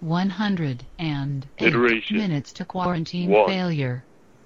[0.00, 2.16] 108 Iteration.
[2.16, 3.46] minutes to quarantine One.
[3.48, 4.04] failure.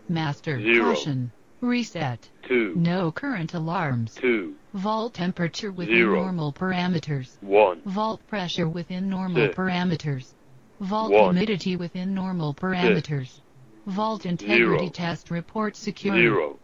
[0.08, 0.94] Master Zero.
[0.94, 1.30] caution.
[1.60, 2.28] Reset.
[2.46, 4.14] two, No current alarms.
[4.16, 6.22] two, Vault temperature within Zero.
[6.24, 7.36] normal parameters.
[7.40, 9.56] one, Vault pressure within normal Six.
[9.56, 10.34] parameters.
[10.80, 11.34] Vault One.
[11.36, 13.40] humidity within normal parameters.
[13.86, 14.90] Vault integrity Zero.
[14.90, 16.14] test report secure.
[16.16, 16.58] zero.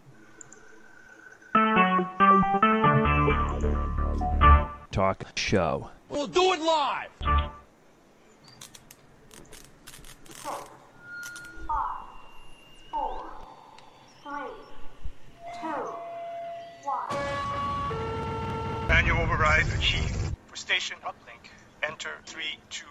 [4.93, 5.91] Talk show.
[6.09, 7.51] We'll do it live.
[18.89, 20.15] Manual override achieved.
[20.47, 21.51] For station uplink,
[21.83, 22.87] enter 3, 2,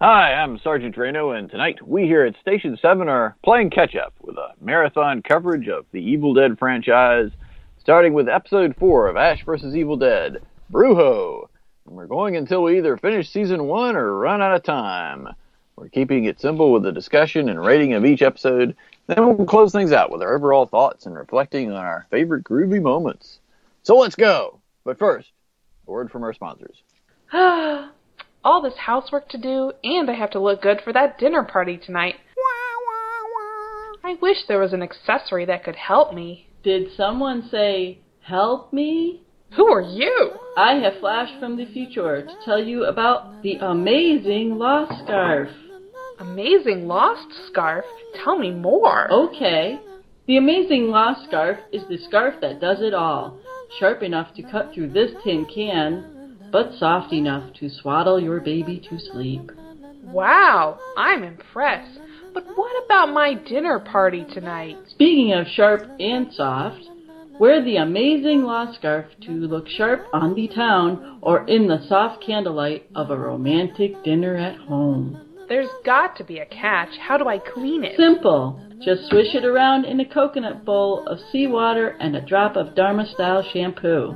[0.00, 4.14] Hi, I'm Sergeant Drano, and tonight we here at Station 7 are playing catch up
[4.20, 7.32] with a marathon coverage of the Evil Dead franchise,
[7.80, 9.74] starting with Episode 4 of Ash vs.
[9.74, 10.40] Evil Dead,
[10.72, 11.48] Brujo.
[11.84, 15.30] And we're going until we either finish Season 1 or run out of time.
[15.74, 18.76] We're keeping it simple with the discussion and rating of each episode,
[19.08, 22.80] then we'll close things out with our overall thoughts and reflecting on our favorite groovy
[22.80, 23.40] moments.
[23.82, 24.60] So let's go!
[24.84, 25.32] But first,
[25.88, 26.84] a word from our sponsors.
[28.44, 31.76] All this housework to do, and I have to look good for that dinner party
[31.76, 32.14] tonight.
[34.04, 36.48] I wish there was an accessory that could help me.
[36.62, 39.22] Did someone say, help me?
[39.56, 40.32] Who are you?
[40.56, 45.48] I have flashed from the future to tell you about the amazing lost scarf.
[46.18, 47.84] Amazing lost scarf?
[48.24, 49.12] Tell me more.
[49.12, 49.78] Okay.
[50.26, 53.38] The amazing lost scarf is the scarf that does it all.
[53.78, 56.17] Sharp enough to cut through this tin can,
[56.50, 59.50] but soft enough to swaddle your baby to sleep.
[60.04, 62.00] Wow, I'm impressed.
[62.32, 64.76] But what about my dinner party tonight?
[64.88, 66.82] Speaking of sharp and soft,
[67.38, 72.24] wear the amazing law scarf to look sharp on the town or in the soft
[72.24, 75.20] candlelight of a romantic dinner at home.
[75.48, 76.90] There's got to be a catch.
[76.98, 77.96] How do I clean it?
[77.96, 78.62] Simple.
[78.80, 83.06] Just swish it around in a coconut bowl of seawater and a drop of Dharma
[83.06, 84.14] style shampoo.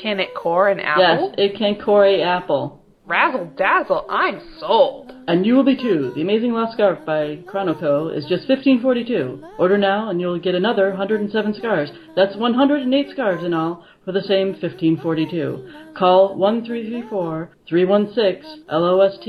[0.00, 1.02] Can it core an apple?
[1.02, 2.78] Yes, it can core a apple.
[3.06, 5.10] Razzle dazzle, I'm sold.
[5.26, 6.12] And you will be too.
[6.14, 9.42] The Amazing Lost Scarf by Chronoco is just fifteen forty two.
[9.58, 11.90] Order now and you'll get another hundred and seven scarves.
[12.14, 15.68] That's one hundred and eight scarves in all for the same fifteen forty two.
[15.96, 19.24] Call one three three four three one six LOST.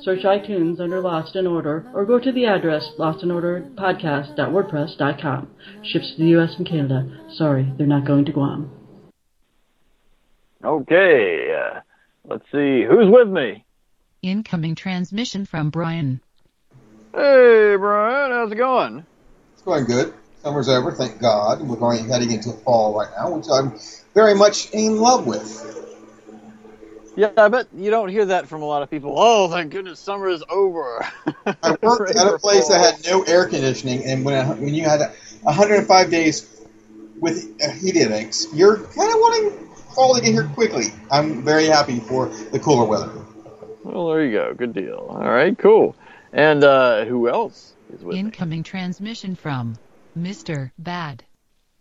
[0.00, 5.48] Search iTunes under Lost in Order or go to the address lostinorderdpodcast.wordpress.com.
[5.82, 7.06] Ships to the US and Canada.
[7.34, 8.70] Sorry, they're not going to Guam.
[10.66, 11.80] Okay, uh,
[12.24, 12.82] let's see.
[12.82, 13.64] Who's with me?
[14.20, 16.20] Incoming transmission from Brian.
[17.14, 19.06] Hey, Brian, how's it going?
[19.52, 20.12] It's going good.
[20.42, 21.60] Summer's over, thank God.
[21.60, 23.78] We're going heading into fall right now, which I'm
[24.12, 25.72] very much in love with.
[27.14, 29.14] Yeah, I bet you don't hear that from a lot of people.
[29.16, 31.06] Oh, thank goodness, summer is over.
[31.62, 35.12] I worked at a place that had no air conditioning, and when when you had
[35.42, 36.60] 105 days
[37.20, 39.65] with uh, heat index, you're kind of wanting
[39.96, 40.84] fall to get here quickly.
[41.10, 43.10] I'm very happy for the cooler weather.
[43.82, 44.54] Well, there you go.
[44.54, 45.06] Good deal.
[45.08, 45.96] All right, cool.
[46.32, 48.20] And uh, who else is with me?
[48.20, 49.76] Incoming transmission from
[50.16, 50.70] Mr.
[50.78, 51.24] Bad.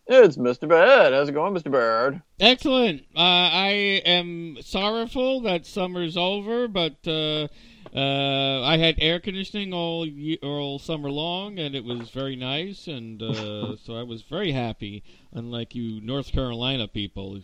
[0.07, 0.69] It's Mr.
[0.69, 1.13] Bad.
[1.13, 1.71] How's it going, Mr.
[1.71, 2.21] Bad?
[2.39, 3.01] Excellent.
[3.15, 7.47] Uh, I am sorrowful that summer's over, but uh,
[7.93, 12.85] uh, I had air conditioning all ye- all summer long, and it was very nice,
[12.85, 15.03] and uh, so I was very happy.
[15.33, 17.39] Unlike you North Carolina people,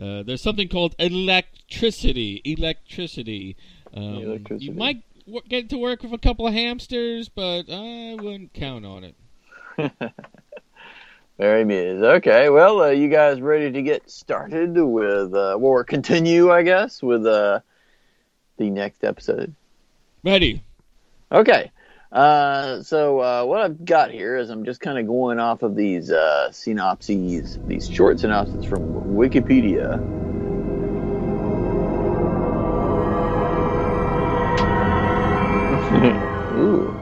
[0.00, 2.40] uh, there's something called electricity.
[2.44, 3.56] Electricity.
[3.94, 4.66] Um, Electricity.
[4.66, 8.86] You might w- get to work with a couple of hamsters, but I wouldn't count
[8.86, 9.16] on it.
[11.38, 12.04] Very amused.
[12.04, 17.02] Okay, well, uh, you guys ready to get started with, uh, or continue, I guess,
[17.02, 17.60] with uh,
[18.58, 19.54] the next episode?
[20.22, 20.62] Ready.
[21.32, 21.71] Okay.
[22.12, 25.74] Uh, so uh, what I've got here is I'm just kind of going off of
[25.74, 28.82] these uh, synopses, these short synopses from
[29.16, 29.98] Wikipedia.
[36.58, 36.98] Ooh.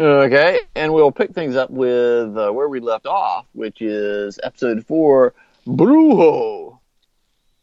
[0.00, 4.86] Okay, and we'll pick things up with uh, where we left off, which is episode
[4.86, 5.34] four,
[5.66, 6.79] Brujo.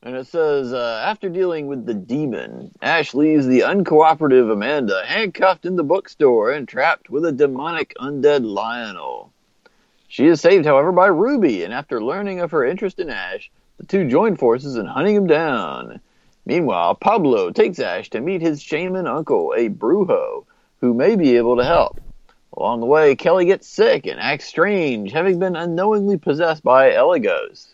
[0.08, 5.66] And it says, uh, after dealing with the demon, Ash leaves the uncooperative Amanda handcuffed
[5.66, 9.34] in the bookstore and trapped with a demonic undead Lionel.
[10.08, 13.86] She is saved, however, by Ruby, and after learning of her interest in Ash, the
[13.86, 16.00] two join forces in hunting him down.
[16.46, 20.46] Meanwhile, Pablo takes Ash to meet his shaman uncle, a Brujo,
[20.80, 22.00] who may be able to help.
[22.56, 27.74] Along the way, Kelly gets sick and acts strange, having been unknowingly possessed by Eligos.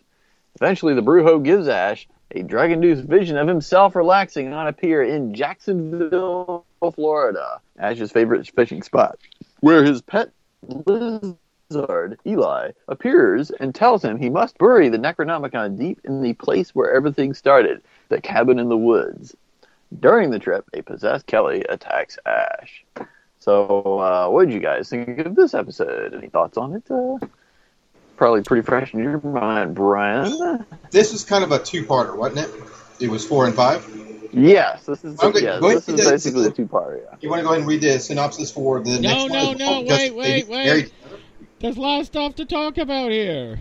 [0.55, 5.33] Eventually, the Brujo gives Ash a drug-induced vision of himself relaxing on a pier in
[5.33, 9.17] Jacksonville, Florida, Ash's favorite fishing spot,
[9.61, 10.31] where his pet
[10.85, 16.73] lizard, Eli, appears and tells him he must bury the Necronomicon deep in the place
[16.73, 19.35] where everything started, the cabin in the woods.
[19.99, 22.83] During the trip, a possessed Kelly attacks Ash.
[23.39, 26.13] So, uh, what did you guys think of this episode?
[26.13, 26.89] Any thoughts on it?
[26.89, 27.19] Uh,
[28.23, 30.65] probably pretty fresh in your mind, Brian.
[30.91, 32.63] This was kind of a two-parter, wasn't it?
[33.01, 33.85] It was four and five.
[34.31, 36.11] Yes, this is Okay, yes, this is and do that.
[36.11, 37.01] basically a two-parter.
[37.03, 37.17] Yeah.
[37.19, 39.57] You want to go ahead and read the synopsis for the No, next no, one?
[39.57, 40.65] no, Because wait, wait, wait.
[40.65, 40.91] married-
[41.59, 43.59] There's a lot of stuff to talk about here.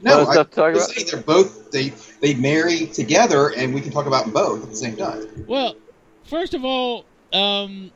[0.00, 3.90] No, I stuff to talk saying they're both they they marry together, and we can
[3.90, 5.26] talk about both at the same time.
[5.48, 5.74] Well,
[6.22, 7.90] first of all, um,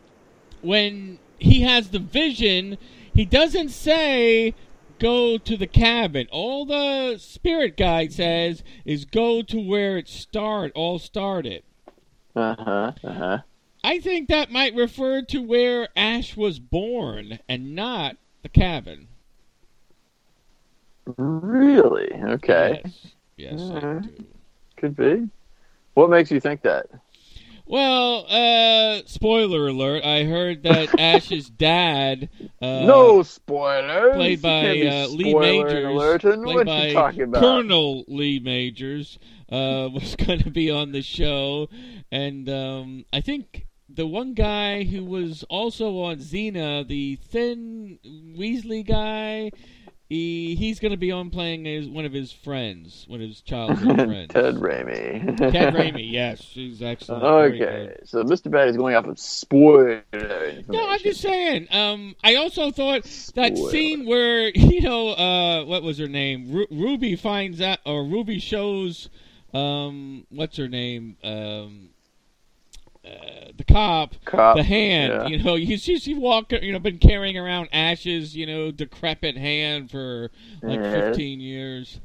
[0.62, 2.78] when he has the vision,
[3.14, 4.54] he doesn't say
[4.98, 6.26] go to the cabin.
[6.30, 11.62] All the spirit guide says is go to where it start all started.
[12.34, 12.92] Uh huh.
[13.02, 13.38] Uh huh.
[13.84, 19.08] I think that might refer to where Ash was born and not the cabin.
[21.16, 22.12] Really?
[22.12, 22.82] Okay.
[22.84, 23.10] Yes.
[23.36, 24.02] Yes, do.
[24.76, 25.28] Could be.
[25.94, 26.86] What makes you think that?
[27.68, 32.28] Well, uh, spoiler alert, I heard that Ash's dad,
[32.62, 34.14] uh, no spoilers.
[34.14, 36.42] played by uh, Lee Majors, alerting.
[36.44, 37.40] played What by you talking about?
[37.40, 39.18] Colonel Lee Majors,
[39.50, 41.68] uh, was going to be on the show,
[42.12, 47.98] and um, I think the one guy who was also on Xena, the thin
[48.38, 49.50] Weasley guy,
[50.08, 53.40] he he's going to be on playing his, one of his friends, one of his
[53.40, 54.32] childhood friends.
[54.32, 55.36] Ted Raimi.
[55.36, 57.24] Ted Raimi, yes, she's excellent.
[57.24, 58.50] Okay, so Mr.
[58.50, 60.02] Bad is going off of spoiler.
[60.68, 61.66] No, I'm just saying.
[61.72, 63.02] Um, I also thought
[63.34, 63.70] that Spoiler.
[63.70, 66.52] scene where you know, uh, what was her name?
[66.52, 69.08] Ru- Ruby finds out, or Ruby shows,
[69.52, 71.16] um, what's her name?
[71.24, 71.88] Um,
[73.06, 75.12] uh, the cop, Cop, the hand.
[75.12, 75.26] yeah.
[75.28, 79.36] You know, you see, she walk, you know, been carrying around Ash's, you know, decrepit
[79.36, 80.30] hand for
[80.62, 80.90] like Yeah.
[81.12, 82.00] 15 years.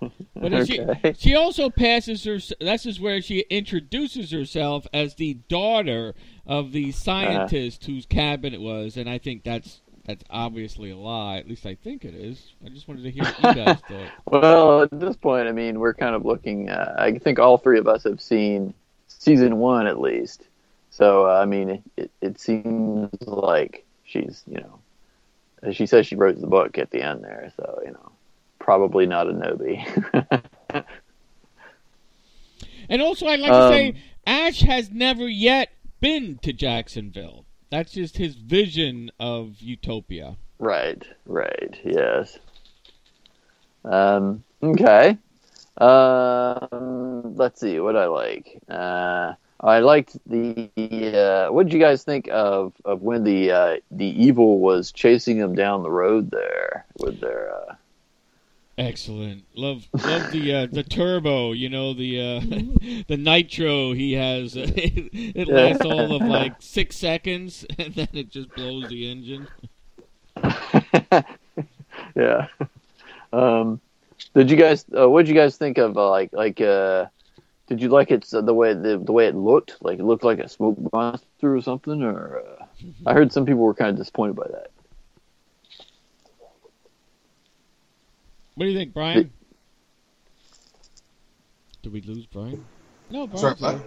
[0.00, 0.10] But
[0.54, 1.12] Okay.
[1.14, 2.38] she, she also passes her.
[2.60, 6.14] This is where she introduces herself as the daughter
[6.44, 11.36] of the scientist whose cabin it was, and I think that's that's obviously a lie.
[11.36, 12.54] At least I think it is.
[12.66, 14.08] I just wanted to hear what you guys thought.
[14.26, 16.68] Well, at this point, I mean, we're kind of looking.
[16.68, 18.74] Uh, I think all three of us have seen
[19.22, 20.42] season one at least.
[20.90, 26.40] So, uh, I mean, it, it seems like she's, you know, she says she wrote
[26.40, 27.52] the book at the end there.
[27.56, 28.12] So, you know,
[28.58, 29.86] probably not a Knowby.
[32.88, 33.94] And also, I'd like Um, to say
[34.26, 37.46] Ash has never yet been to Jacksonville.
[37.70, 40.36] That's just his vision of utopia.
[40.58, 42.38] right, right, yes.
[43.84, 45.16] Um, okay.
[45.78, 48.60] Um, let's see what I like.
[48.68, 50.68] Uh, I liked the.
[50.76, 55.38] Uh, what did you guys think of, of when the uh, the evil was chasing
[55.38, 57.54] them down the road there with their?
[57.54, 57.74] Uh,
[58.78, 59.44] Excellent.
[59.54, 61.52] Love love the uh, the turbo.
[61.52, 62.40] You know the uh,
[63.06, 64.56] the nitro he has.
[64.56, 69.46] it lasts all of like six seconds, and then it just blows the engine.
[72.16, 72.48] yeah.
[73.32, 73.80] Um,
[74.34, 74.84] did you guys?
[74.96, 76.60] Uh, what did you guys think of uh, like like?
[76.60, 77.06] Uh,
[77.68, 79.76] did you like it uh, the way the, the way it looked?
[79.80, 82.02] Like it looked like a smoke monster or something?
[82.02, 82.64] Or uh,
[83.06, 84.70] I heard some people were kind of disappointed by that.
[88.54, 89.32] What do you think, Brian?
[91.82, 92.64] Did we lose Brian?
[93.10, 93.56] No, Brian.
[93.56, 93.84] Sorry, what?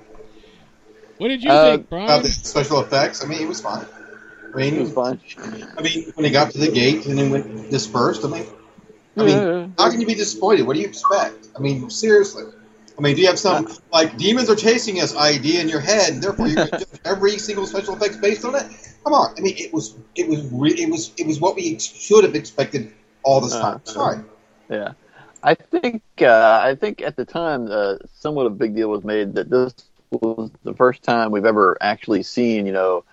[1.17, 2.05] What did you Uh, think, Brian?
[2.05, 3.85] About the special effects, I mean, it was fine.
[4.53, 5.19] I mean, It was fine.
[5.77, 8.45] I mean, when they got to the gate and then went dispersed, I mean,
[9.17, 9.67] I mean, yeah.
[9.77, 10.67] how can you be disappointed?
[10.67, 11.47] What do you expect?
[11.55, 12.45] I mean, seriously.
[12.97, 16.13] I mean, do you have some like demons are chasing us idea in your head,
[16.13, 18.65] and therefore you're going judge every single special effects based on it?
[19.03, 19.35] Come on.
[19.37, 22.35] I mean, it was it was re- it was it was what we should have
[22.35, 22.93] expected
[23.23, 23.81] all this time.
[23.85, 24.19] Uh, Sorry.
[24.69, 24.93] Yeah,
[25.43, 29.03] I think uh, I think at the time, uh, somewhat of a big deal was
[29.03, 29.73] made that this
[30.11, 33.03] was the first time we've ever actually seen, you know,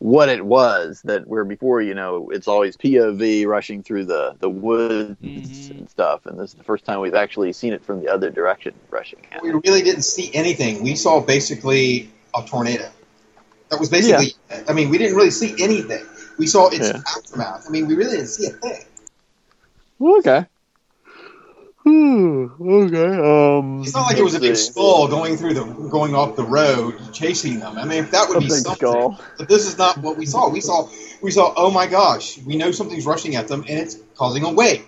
[0.00, 1.02] what it was.
[1.02, 5.78] That where before, you know, it's always POV rushing through the the woods mm-hmm.
[5.78, 8.30] and stuff, and this is the first time we've actually seen it from the other
[8.30, 9.20] direction, rushing.
[9.30, 10.82] at We really didn't see anything.
[10.82, 12.90] We saw basically a tornado.
[13.70, 14.34] That was basically.
[14.68, 16.04] I mean, we didn't really see anything.
[16.38, 17.02] We saw its Yeah.
[17.16, 17.66] aftermath.
[17.68, 18.84] I mean, we really didn't see a thing.
[20.00, 20.46] Okay.
[21.86, 23.58] Okay.
[23.58, 26.44] Um, It's not like it was a big skull going through the going off the
[26.44, 27.76] road chasing them.
[27.78, 28.74] I mean, if that would A be something.
[28.74, 29.20] skull.
[29.38, 30.48] But this is not what we saw.
[30.50, 30.88] We saw
[31.22, 31.52] we saw.
[31.56, 34.86] Oh my gosh, we know something's rushing at them and it's causing a wake.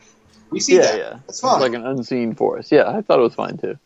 [0.51, 0.99] We see yeah, that.
[0.99, 1.11] yeah.
[1.11, 1.61] That's It's fine.
[1.61, 2.71] like an unseen force.
[2.71, 3.79] Yeah, I thought it was fine too.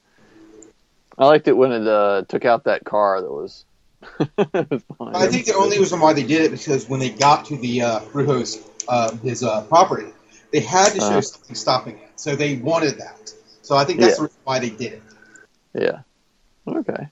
[1.19, 3.65] I liked it when it uh, took out that car that was.
[4.37, 4.83] was.
[5.01, 7.83] I think the only reason why they did it because when they got to the
[7.83, 10.13] uh, Brujo's uh, his uh, property,
[10.53, 11.21] they had to show Uh-huh.
[11.21, 12.11] something stopping it.
[12.17, 13.33] So they wanted that.
[13.63, 14.17] So I think that's Yeah.
[14.17, 15.03] the reason why they did it.
[15.75, 16.01] Yeah.
[16.67, 17.09] Okay.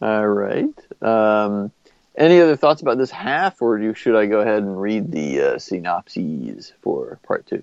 [0.00, 1.02] All right.
[1.02, 1.72] Um,
[2.16, 5.40] any other thoughts about this half, or do, should I go ahead and read the
[5.40, 7.62] uh, synopses for part two?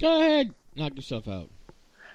[0.00, 1.48] Go ahead, knock yourself out.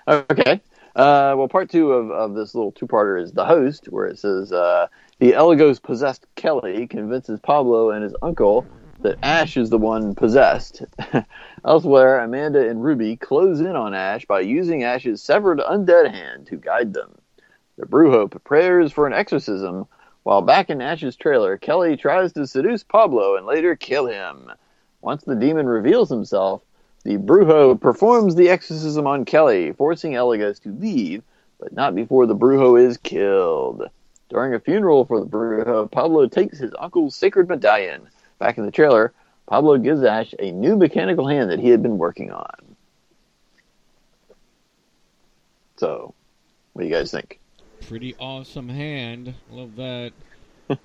[0.08, 0.62] Okay.
[0.96, 4.52] Uh, well, part two of, of this little two-parter is the host, where it says
[4.52, 4.88] uh,
[5.20, 8.68] the Eligos possessed Kelly convinces Pablo and his uncle
[9.02, 10.84] that Ash is the one possessed.
[11.66, 16.56] Elsewhere, Amanda and Ruby close in on Ash by using Ash's severed undead hand to
[16.56, 17.18] guide them.
[17.78, 19.88] The Brujo prepares for an exorcism,
[20.24, 24.52] while back in Ash's trailer, Kelly tries to seduce Pablo and later kill him.
[25.02, 26.62] Once the demon reveals himself,
[27.04, 31.24] the Brujo performs the exorcism on Kelly, forcing Eligos to leave,
[31.60, 33.90] but not before the Brujo is killed.
[34.30, 38.10] During a funeral for the Brujo, Pablo takes his uncle's sacred medallion.
[38.40, 39.14] Back in the trailer,
[39.48, 42.76] Pablo gives Ash a new mechanical hand that he had been working on.
[45.78, 46.14] So,
[46.74, 47.40] what do you guys think?
[47.88, 49.34] Pretty awesome hand.
[49.52, 50.12] Love that.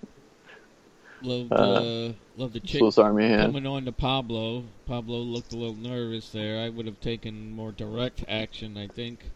[1.23, 3.53] love Uh, the love the chick Swiss Army hand.
[3.53, 4.65] coming on to Pablo.
[4.87, 6.63] Pablo looked a little nervous there.
[6.65, 8.77] I would have taken more direct action.
[8.77, 9.31] I think.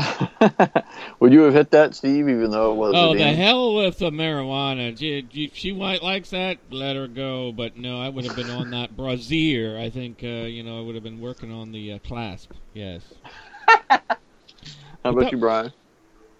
[1.20, 3.34] Would you have hit that, Steve, even though it was Oh, the demon?
[3.34, 4.96] hell with the marijuana.
[4.96, 7.52] Gee, If she might likes that, let her go.
[7.52, 9.78] But no, I would have been on that brazier.
[9.78, 12.52] I think, uh, you know, I would have been working on the uh, clasp.
[12.72, 13.02] Yes.
[15.04, 15.72] How about you, Brian?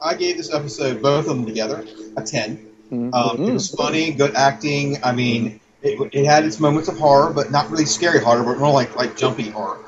[0.00, 1.84] I gave this episode, both of them together,
[2.16, 2.66] a 10.
[2.90, 3.10] Mhm.
[3.12, 4.96] Um, it was funny, good acting.
[5.02, 8.58] I mean, it, it had its moments of horror, but not really scary horror, but
[8.58, 9.78] more like like jumpy horror.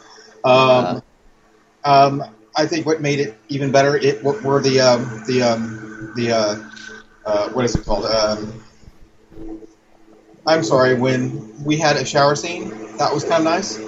[0.44, 1.02] Um,
[1.84, 2.22] um,
[2.54, 6.32] I think what made it even better it what were the um, the um, the
[6.32, 6.70] uh,
[7.24, 8.04] uh, what is it called?
[8.04, 8.62] Um,
[10.46, 13.78] I'm sorry, when we had a shower scene, that was kind of nice.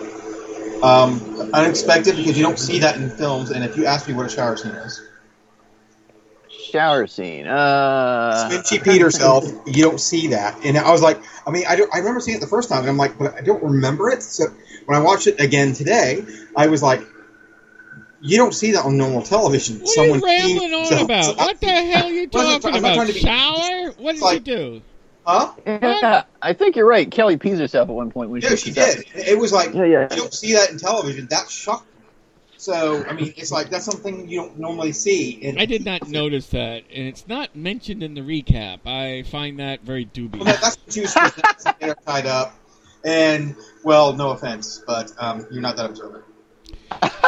[0.83, 4.27] Um, unexpected because you don't see that in films, and if you ask me what
[4.27, 5.01] a shower scene is,
[6.75, 7.47] Shower scene.
[7.47, 10.65] Uh, when she peed herself, you don't see that.
[10.65, 12.81] And I was like, I mean, I, don't, I remember seeing it the first time,
[12.81, 14.25] and I'm like, but I don't remember it.
[14.25, 14.47] So
[14.87, 16.25] when I watched it again today,
[16.57, 17.01] I was like,
[18.25, 19.81] you don't see that on normal television.
[19.81, 21.05] What Someone are you rambling on themselves.
[21.05, 21.37] about?
[21.37, 22.95] What the hell are you Wasn't try- talking I'm about?
[22.95, 23.93] trying be- Shower?
[23.99, 24.83] What did like- you do?
[25.27, 25.53] Huh?
[25.67, 27.11] Yeah, I think you're right.
[27.11, 29.07] Kelly pees herself at one point when Yeah, she she pees did.
[29.15, 30.03] It was like, Yeah, yeah.
[30.11, 31.27] you don't see that in television.
[31.31, 32.05] That shocked me.
[32.59, 35.41] So, I mean, it's like, that's something you don't normally see.
[35.47, 38.81] And I did not notice that, and it's not mentioned in the recap.
[38.87, 40.45] I find that very dubious.
[40.45, 42.55] that, that's what you was supposed to have tied up.
[43.05, 46.25] And, well, no offense, but um, you're not that observant.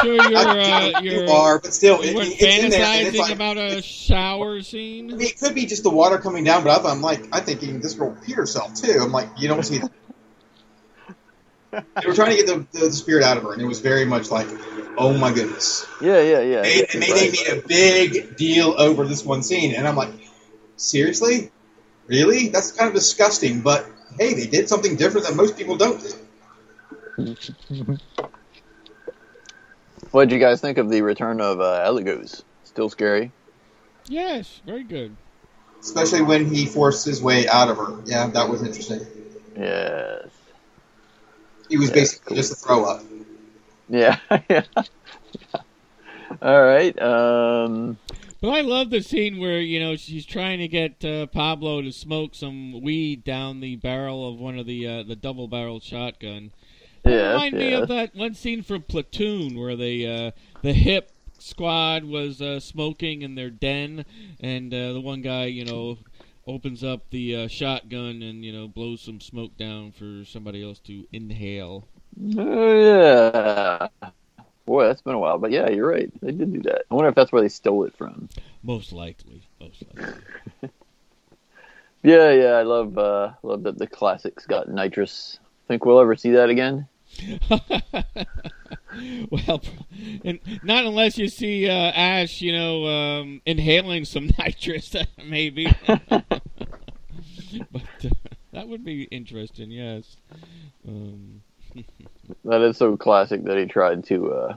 [0.03, 1.27] Sure, you're, I- uh, you you're,
[1.61, 2.85] but still, it, weren't it's in there.
[2.85, 5.07] And it's fantasizing like, about a shower I scene.
[5.09, 7.41] mean, it could be just the water coming down, but I thought, I'm like, I
[7.41, 8.99] think even this girl peed herself too.
[9.01, 9.91] I'm like, you don't see that.
[11.73, 13.81] they were trying to get the, the, the spirit out of her, and it was
[13.81, 14.47] very much like,
[14.97, 15.87] oh my goodness.
[16.01, 16.63] Yeah, yeah, yeah.
[16.63, 20.13] They, they made, they made a big deal over this one scene, and I'm like,
[20.77, 21.51] seriously?
[22.07, 22.49] Really?
[22.49, 23.87] That's kind of disgusting, but
[24.19, 26.01] hey, they did something different that most people don't
[27.19, 27.97] do.
[30.11, 32.43] What did you guys think of the return of uh, Eligos?
[32.65, 33.33] Still scary?
[34.09, 35.17] Yes, very good.
[35.81, 38.01] Especially when he forced his way out of her.
[38.05, 39.01] Yeah, that was interesting.
[39.57, 40.29] Yes.
[41.69, 42.37] He was Yeah, basically cool.
[42.37, 43.03] just a throw up.
[43.89, 44.19] Yeah.
[44.51, 44.63] yeah.
[46.43, 47.01] All right.
[47.01, 47.99] Um,
[48.41, 51.83] But But I love the scene where you know she's trying to get uh, Pablo
[51.83, 55.81] to smoke some weed down the barrel of one of the uh, the double barrel
[55.81, 56.53] shotgun.
[57.07, 60.31] Yes, remind me of that one scene from Platoon where they uh,
[60.63, 64.05] the hip squad was uh, smoking in their den,
[64.41, 65.99] and uh, the one guy you know
[66.47, 70.79] opens up the uh, shotgun and you know blows some smoke down for somebody else
[70.81, 71.87] to inhale.
[72.37, 74.13] Oh yeah.
[74.65, 76.11] Boy, that's been a while, but yeah, you're right.
[76.21, 76.83] They did do that.
[76.91, 78.29] I wonder if that's where they stole it from.
[78.65, 80.15] Most likely, most likely.
[82.03, 85.41] Yeah, yeah, I love uh love that the classics got nitrous.
[85.67, 86.87] Think we'll ever see that again?
[89.31, 89.61] well,
[90.25, 94.95] and not unless you see uh, Ash, you know, um, inhaling some nitrous,
[95.25, 95.67] maybe.
[95.89, 96.23] but
[98.05, 98.09] uh,
[98.53, 99.71] that would be interesting.
[99.71, 100.17] Yes.
[100.89, 101.43] Um,
[102.45, 104.57] That is so classic that he tried to uh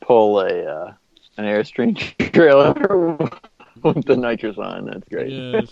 [0.00, 0.92] pull a uh
[1.36, 1.96] an airstream
[2.32, 2.72] trailer
[3.82, 4.86] with the nitrous on.
[4.86, 5.30] That's great.
[5.30, 5.70] yes.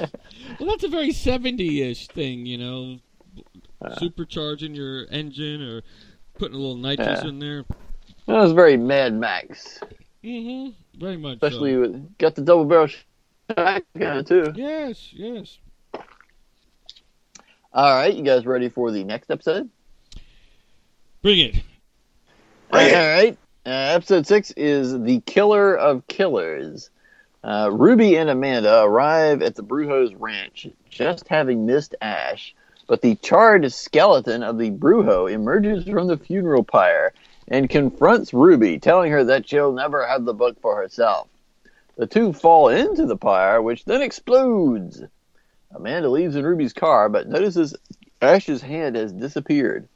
[0.58, 2.98] Well, that's a very seventy-ish thing, you know,
[3.82, 3.94] Uh.
[3.96, 5.82] supercharging your engine or
[6.38, 7.28] putting a little nitrous Yeah.
[7.28, 7.64] in there.
[8.26, 9.80] that was very Mad Max.
[10.22, 10.70] Mm-hmm.
[11.00, 11.34] Very much.
[11.34, 11.80] Especially so.
[11.80, 12.88] with got the double barrel
[13.48, 14.52] shotgun too.
[14.54, 15.08] Yes.
[15.12, 15.58] Yes.
[17.72, 19.70] All right, you guys ready for the next episode?
[21.22, 21.56] Bring it.
[22.72, 23.38] All right.
[23.64, 26.90] Uh, episode six is The Killer of Killers.
[27.44, 32.54] Uh, Ruby and Amanda arrive at the Brujo's ranch, just having missed Ash,
[32.90, 37.12] but the charred skeleton of the Brujo emerges from the funeral pyre
[37.46, 41.28] and confronts Ruby, telling her that she'll never have the book for herself.
[41.94, 45.04] The two fall into the pyre, which then explodes.
[45.72, 47.76] Amanda leaves in Ruby's car, but notices
[48.20, 49.86] Ash's hand has disappeared.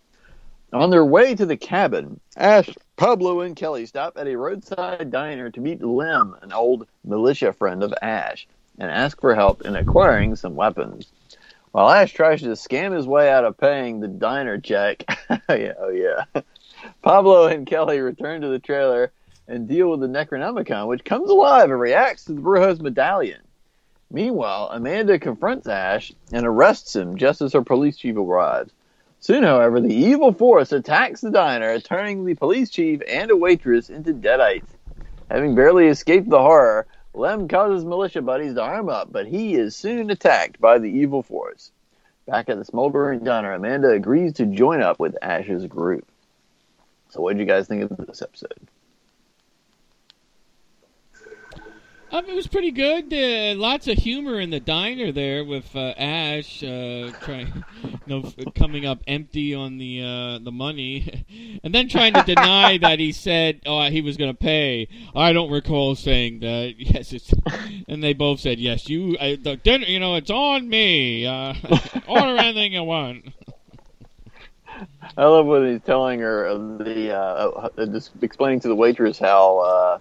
[0.72, 5.50] On their way to the cabin, Ash, Pablo, and Kelly stop at a roadside diner
[5.50, 8.46] to meet Lem, an old militia friend of Ash,
[8.78, 11.10] and ask for help in acquiring some weapons.
[11.74, 15.02] While Ash tries to scam his way out of paying the diner check,
[15.48, 16.22] yeah, oh yeah,
[17.02, 19.10] Pablo and Kelly return to the trailer
[19.48, 23.40] and deal with the Necronomicon, which comes alive and reacts to the Brujo's medallion.
[24.08, 28.72] Meanwhile, Amanda confronts Ash and arrests him just as her police chief arrives.
[29.18, 33.90] Soon, however, the evil force attacks the diner, turning the police chief and a waitress
[33.90, 34.68] into deadites.
[35.28, 39.76] Having barely escaped the horror, Lem causes militia buddies to arm up, but he is
[39.76, 41.70] soon attacked by the evil force.
[42.26, 46.06] Back at the smoldering diner, Amanda agrees to join up with Ash's group.
[47.10, 48.68] So, what did you guys think of this episode?
[52.14, 53.12] Um, it was pretty good.
[53.12, 58.32] Uh, lots of humor in the diner there with uh, Ash uh, trying, you know,
[58.54, 61.24] coming up empty on the uh, the money,
[61.64, 64.86] and then trying to deny that he said oh, he was going to pay.
[65.12, 66.74] I don't recall saying that.
[66.78, 67.34] Yes, it's,
[67.88, 68.88] and they both said yes.
[68.88, 71.26] You, uh, the dinner, you know, it's on me.
[71.26, 71.54] Uh,
[72.06, 73.24] order anything you want.
[75.16, 76.44] I love when he's telling her
[76.78, 79.98] the uh, uh, just explaining to the waitress how uh,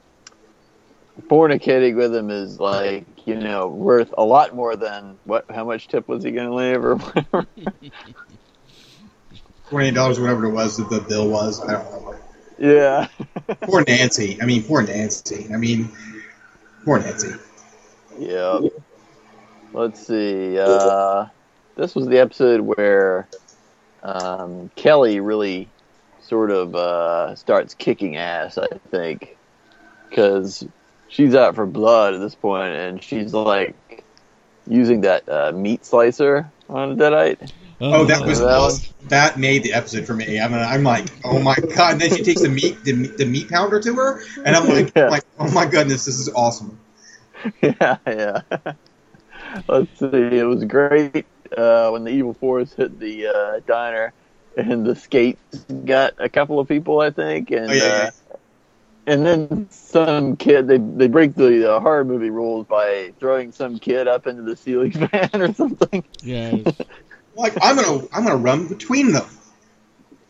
[1.21, 5.45] fornicating with him is like you know worth a lot more than what?
[5.49, 7.47] How much tip was he going to leave or whatever?
[9.69, 11.61] Twenty dollars, whatever it was that the bill was.
[11.61, 12.15] I don't know.
[12.57, 13.07] yeah.
[13.61, 14.37] Poor Nancy.
[14.41, 15.47] I mean, poor Nancy.
[15.53, 15.89] I mean,
[16.85, 17.31] poor Nancy.
[18.19, 18.59] Yeah.
[19.73, 20.59] Let's see.
[20.59, 21.27] Uh,
[21.75, 23.27] this was the episode where
[24.03, 25.67] um, Kelly really
[26.21, 29.35] sort of uh, starts kicking ass, I think,
[30.09, 30.67] because
[31.13, 34.03] she's out for blood at this point, and she's like
[34.67, 37.51] using that uh, meat slicer on a deadite.
[37.81, 38.93] Oh, that was That awesome.
[39.09, 40.39] that made the episode for me.
[40.39, 41.93] I'm, I'm like, oh my god!
[41.93, 44.67] And then she takes the meat, the, meat- the meat pounder to her, and I'm
[44.67, 45.09] like, Yeah.
[45.09, 46.79] like, oh my goodness, this is awesome.
[47.61, 48.41] yeah, yeah.
[49.67, 50.07] Let's see.
[50.13, 54.13] It was great uh, when the evil force hit the uh, diner,
[54.55, 55.39] and the skates
[55.85, 58.09] got a couple of people, I think, and Oh, yeah, yeah.
[59.07, 63.79] And then some kid they they break the uh, horror movie rules by throwing some
[63.79, 66.03] kid up into the ceiling fan or something.
[66.21, 66.57] Yeah.
[67.35, 69.25] Like, I'm gonna, I'm gonna run between them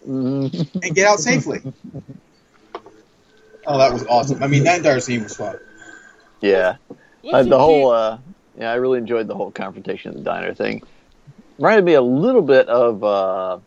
[0.08, 0.70] Mhm.
[0.82, 1.62] and get out safely.
[3.68, 4.42] Oh, that was awesome.
[4.42, 5.58] I mean, that entire scene was fun.
[6.42, 6.78] Yeah.
[7.30, 8.20] Uh, the the whole, uh,
[8.58, 10.82] yeah, I really enjoyed the whole confrontation at the diner thing.
[11.58, 13.60] Reminded me a little bit of uh,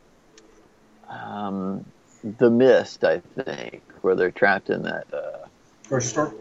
[1.09, 1.85] um,
[2.25, 5.47] The Mist, I think, where they're trapped in that, uh,
[5.89, 6.35] Grocery store.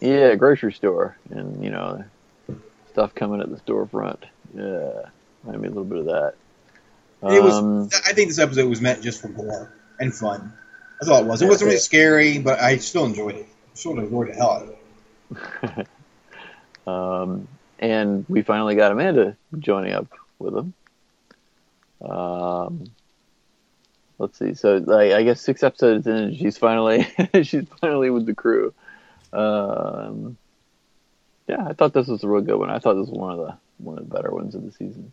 [0.00, 2.02] yeah, grocery store, and you know,
[2.90, 4.22] stuff coming at the storefront.
[4.54, 5.10] Yeah,
[5.44, 6.34] maybe a little bit of that.
[7.22, 7.54] It was.
[7.54, 10.52] Um, I think this episode was meant just for gore and fun.
[10.98, 11.42] That's all it was.
[11.42, 13.46] It wasn't really scary, but I still enjoyed it.
[13.74, 14.62] Still enjoyed the hell out
[15.66, 16.88] of it.
[16.88, 17.48] um,
[17.78, 20.06] and we finally got Amanda joining up
[20.38, 20.74] with them.
[22.00, 22.84] Um,
[24.18, 24.54] let's see.
[24.54, 27.06] So, like, I guess six episodes in, she's finally
[27.42, 28.74] she's finally with the crew.
[29.32, 30.36] Um,
[31.46, 32.70] yeah, I thought this was a real good one.
[32.70, 35.12] I thought this was one of the one of the better ones of the season.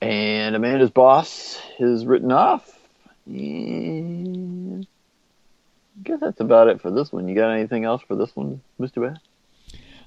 [0.00, 2.78] And Amanda's boss is written off.
[3.26, 4.86] And
[5.98, 7.28] I guess that's about it for this one.
[7.28, 9.20] You got anything else for this one, Mister Bear?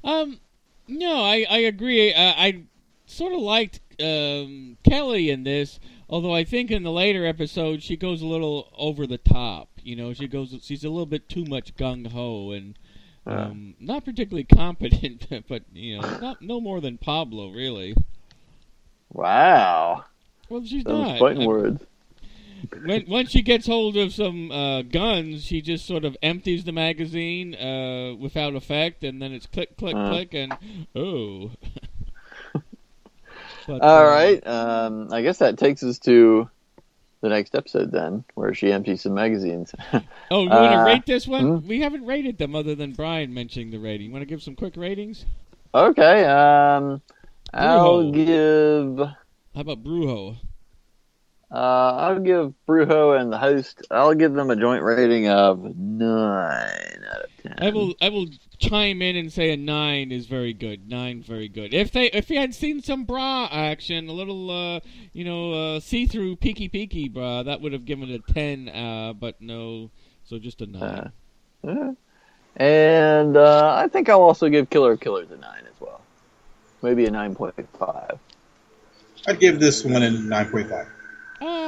[0.03, 0.39] Um,
[0.87, 2.13] no, I I agree.
[2.13, 2.63] Uh, I
[3.05, 7.95] sort of liked um, Kelly in this, although I think in the later episodes she
[7.97, 9.69] goes a little over the top.
[9.83, 12.75] You know, she goes she's a little bit too much gung ho and
[13.25, 17.95] um, not particularly competent, but you know, not no more than Pablo really.
[19.11, 20.05] Wow.
[20.49, 21.19] Well, she's Those not.
[21.19, 21.83] fighting I- words.
[22.85, 26.71] when once she gets hold of some uh, guns, she just sort of empties the
[26.71, 30.09] magazine uh, without effect, and then it's click, click, Uh.
[30.09, 30.57] click, and
[30.95, 31.51] oh.
[33.67, 34.47] But, All uh, right.
[34.47, 36.49] Um, I guess that takes us to
[37.21, 39.73] the next episode then, where she empties some magazines.
[40.31, 41.59] Oh, you want to Uh, rate this one?
[41.59, 41.67] hmm?
[41.67, 44.11] We haven't rated them other than Brian mentioning the rating.
[44.11, 45.25] Want to give some quick ratings?
[45.73, 46.25] Okay.
[46.25, 47.01] Um,
[47.53, 48.97] I'll give.
[48.97, 50.37] How about Brujo?
[51.53, 53.85] Uh, I'll give Brujo and the host.
[53.91, 57.55] I'll give them a joint rating of nine out of ten.
[57.59, 57.93] I will.
[58.01, 58.25] I will
[58.57, 60.89] chime in and say a nine is very good.
[60.89, 61.71] Nine, very good.
[61.71, 64.79] If they, if you had seen some bra action, a little, uh,
[65.11, 68.69] you know, uh, see-through peeky peeky bra, that would have given it a ten.
[68.69, 69.91] Uh, but no,
[70.25, 71.11] so just a nine.
[71.63, 71.93] Uh,
[72.55, 76.01] And uh, I think I'll also give Killer of Killers a nine as well.
[76.81, 78.17] Maybe a nine point five.
[79.27, 80.87] I'd give this one a 9.5.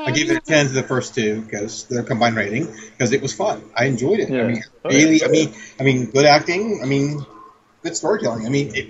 [0.08, 3.22] I gave it a 10 to the first two because their combined rating because it
[3.22, 3.62] was fun.
[3.76, 4.30] I enjoyed it.
[4.40, 5.26] I mean, Oh, really, yeah.
[5.26, 6.82] I mean, I mean, good acting.
[6.84, 7.26] I mean,
[7.84, 8.46] good storytelling.
[8.46, 8.88] I mean, it,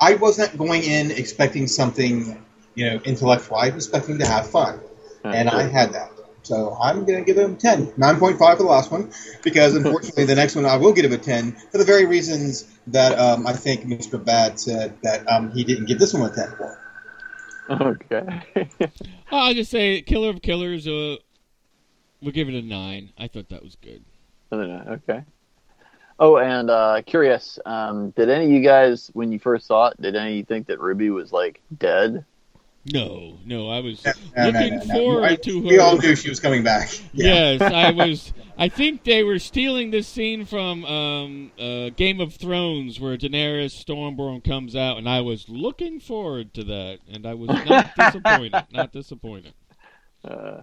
[0.00, 2.42] I wasn't going in expecting something,
[2.74, 3.56] you know, intellectual.
[3.58, 4.80] I was expecting to have fun,
[5.24, 6.10] and I had that.
[6.42, 7.86] So I'm going to give it a 10.
[7.98, 9.10] 9.5 for the last one
[9.42, 12.64] because unfortunately the next one I will give it a 10 for the very reasons
[12.88, 14.22] that um, I think Mr.
[14.24, 16.78] Bad said that um, he didn't give this one a 10 for.
[17.68, 18.40] Okay.
[19.30, 20.86] I'll just say Killer of Killers.
[20.86, 21.16] Uh,
[22.22, 23.10] we'll give it a nine.
[23.18, 24.04] I thought that was good.
[24.52, 25.22] Okay.
[26.18, 30.00] Oh, and uh, curious, um, did any of you guys, when you first saw it,
[30.00, 32.24] did any of you think that Ruby was like dead?
[32.92, 34.94] No, no, I was No, no, looking no, no.
[34.94, 35.66] forward I- to her.
[35.66, 36.88] We all knew she was coming back.
[37.12, 37.52] Yeah.
[37.52, 38.32] Yes, I was.
[38.58, 43.84] I think they were stealing this scene from um, uh, Game of Thrones, where Daenerys
[43.84, 48.64] Stormborn comes out, and I was looking forward to that, and I was not disappointed.
[48.72, 49.52] Not disappointed.
[50.24, 50.62] Uh,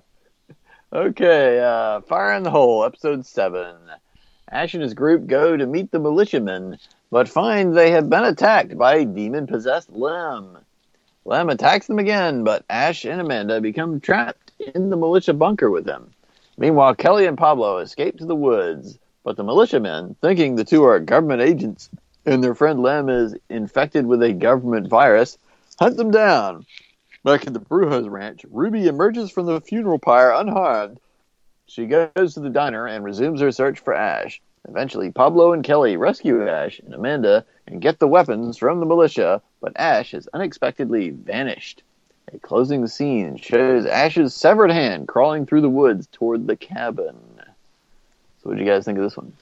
[0.92, 3.76] okay, uh, Fire in the Hole, episode 7.
[4.50, 6.80] Ash and his group go to meet the militiamen,
[7.12, 10.58] but find they have been attacked by a demon possessed Lem.
[11.26, 15.86] Lem attacks them again, but Ash and Amanda become trapped in the militia bunker with
[15.86, 16.12] them.
[16.58, 21.00] Meanwhile, Kelly and Pablo escape to the woods, but the militiamen, thinking the two are
[21.00, 21.90] government agents
[22.26, 25.38] and their friend Lem is infected with a government virus,
[25.80, 26.66] hunt them down.
[27.24, 31.00] Back at the Brujo's ranch, Ruby emerges from the funeral pyre unharmed.
[31.66, 34.42] She goes to the diner and resumes her search for Ash.
[34.68, 39.42] Eventually, Pablo and Kelly rescue Ash and Amanda and get the weapons from the militia,
[39.60, 41.84] but Ash has unexpectedly vanished.
[42.32, 47.16] A closing scene shows Ash's severed hand crawling through the woods toward the cabin.
[48.42, 49.34] So, what do you guys think of this one?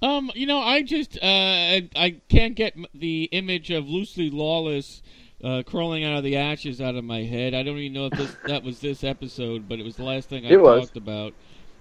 [0.00, 5.02] Um, you know, I just uh, I, I can't get the image of Lucy Lawless
[5.42, 7.52] uh, crawling out of the ashes out of my head.
[7.54, 10.28] I don't even know if this, that was this episode, but it was the last
[10.28, 10.84] thing I It was.
[10.86, 11.32] talked about.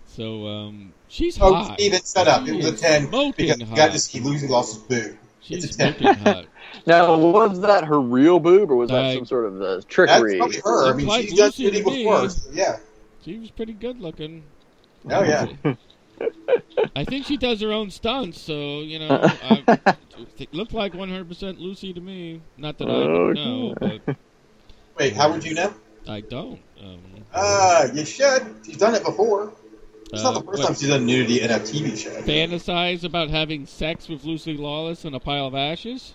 [0.07, 1.79] So um, she's Oh, hot.
[1.79, 2.47] Steven, set up.
[2.47, 3.75] It was a 10 smoking because you hot.
[3.75, 5.17] got to see Lucy Lawless' boob.
[5.47, 5.97] She's it's a 10.
[5.97, 6.45] smoking hot.
[6.85, 9.85] Now, was that her real boob, or was that I- some sort of uh, That's
[9.85, 10.37] trickery?
[10.37, 10.89] probably her.
[10.89, 12.03] I mean, like she's done Lucy shitty to me.
[12.03, 12.29] before.
[12.29, 12.77] so yeah.
[13.23, 14.43] She was pretty good looking.
[15.09, 15.47] Oh, yeah.
[16.95, 19.07] I think she does her own stunts, so you know,
[19.43, 19.95] I,
[20.37, 22.41] it looked like 100% Lucy to me.
[22.57, 24.15] Not that I Oh, would know, but
[24.97, 25.73] Wait, how would you know?
[26.07, 26.59] I don't.
[26.81, 26.99] Um,
[27.33, 28.55] Uh, you should.
[28.65, 29.51] She's done it before.
[30.11, 32.11] It's uh, not the first what, time she's done nudity in a TV show.
[32.21, 36.13] fantasize about having sex with Lucy Lawless in a pile of ashes?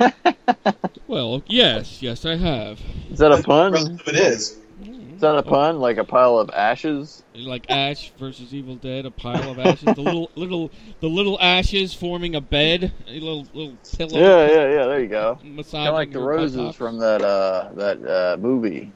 [1.06, 2.80] well, yes, yes, I have.
[3.10, 3.72] Is that a pun?
[3.72, 4.58] Most it is.
[4.82, 5.78] Is that a pun?
[5.78, 7.22] Like a pile of ashes?
[7.34, 9.94] Like Ash versus Evil Dead, a pile of ashes.
[9.94, 10.70] the little, little,
[11.00, 14.18] the little ashes forming a bed, a little, little pillow.
[14.18, 14.86] Yeah, yeah, yeah.
[14.86, 15.38] There you go.
[15.40, 16.76] Kind Massaging of like the your roses buttocks.
[16.76, 18.90] from that uh, that uh, movie.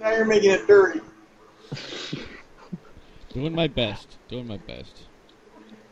[0.00, 1.00] Now you're making it dirty.
[3.32, 4.18] Doing my best.
[4.28, 5.08] Doing my best.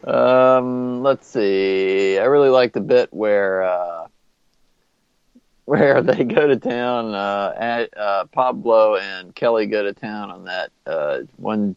[0.04, 2.18] Um, let's see.
[2.18, 4.08] I really like the bit where uh,
[5.64, 7.14] where they go to town.
[7.14, 11.76] Uh, at, uh, Pablo and Kelly go to town on that uh, one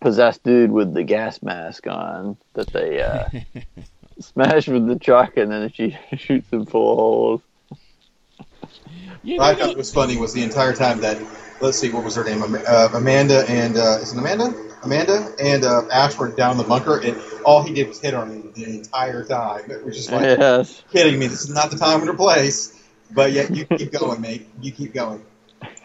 [0.00, 3.28] possessed dude with the gas mask on that they uh,
[4.20, 7.42] smash with the truck, and then she shoots him full of holes.
[9.22, 11.18] You What I know, thought was funny was the entire time that
[11.60, 14.52] let's see what was her name uh, Amanda and uh, is it Amanda
[14.84, 18.14] Amanda and uh, Ash were down in the bunker and all he did was hit
[18.14, 19.70] on me the entire time.
[19.70, 20.82] It was just like Yes.
[20.90, 21.26] kidding me.
[21.26, 22.72] This is not the time or the place.
[23.12, 24.48] But yet you keep going, mate.
[24.60, 25.24] You keep going.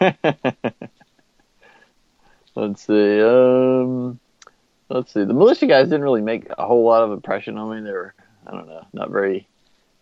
[2.56, 3.20] let's see.
[3.22, 4.18] Um,
[4.88, 5.24] let's see.
[5.24, 7.82] The militia guys didn't really make a whole lot of impression on me.
[7.82, 8.14] They were,
[8.46, 9.48] I don't know, not very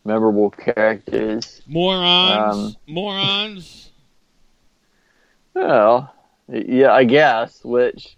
[0.04, 1.62] memorable characters.
[1.68, 3.90] morons, Um, morons.
[5.54, 6.14] Well,
[6.48, 7.64] yeah, I guess.
[7.64, 8.16] Which,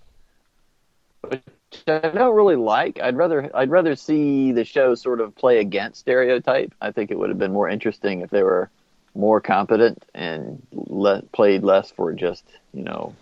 [1.23, 1.43] which
[1.87, 3.01] I don't really like.
[3.01, 6.75] I'd rather I'd rather see the show sort of play against stereotype.
[6.81, 8.71] I think it would have been more interesting if they were
[9.15, 13.15] more competent and le- played less for just you know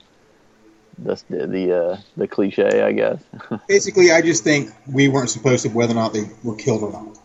[0.98, 3.22] the the uh, the cliche, I guess.
[3.68, 6.92] Basically, I just think we weren't supposed to whether or not they were killed or
[6.92, 7.18] not.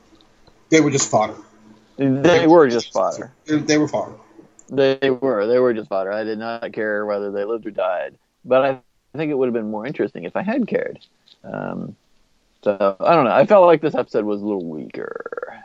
[0.69, 1.37] They were just fodder.
[1.97, 3.31] they were just fodder.
[3.45, 4.15] They, they were fodder.
[4.69, 5.45] They were.
[5.47, 6.11] They were just fodder.
[6.11, 8.17] I did not care whether they lived or died.
[8.45, 8.81] But I
[9.17, 10.99] think it would have been more interesting if I had cared.
[11.43, 11.95] Um,
[12.63, 13.31] so I don't know.
[13.31, 15.63] I felt like this episode was a little weaker.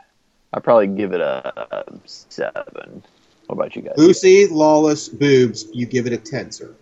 [0.53, 3.03] I'd probably give it a, seven.
[3.47, 3.93] What about you guys?
[3.97, 5.65] Lucy, Lawless, Boobs.
[5.73, 6.73] You give it a ten, sir.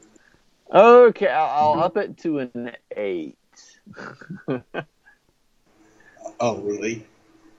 [0.74, 3.38] Okay, I'll, I'll up it to an eight.
[6.40, 7.06] Oh, really?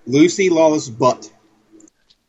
[0.06, 1.32] Lucy, Lawless, butt.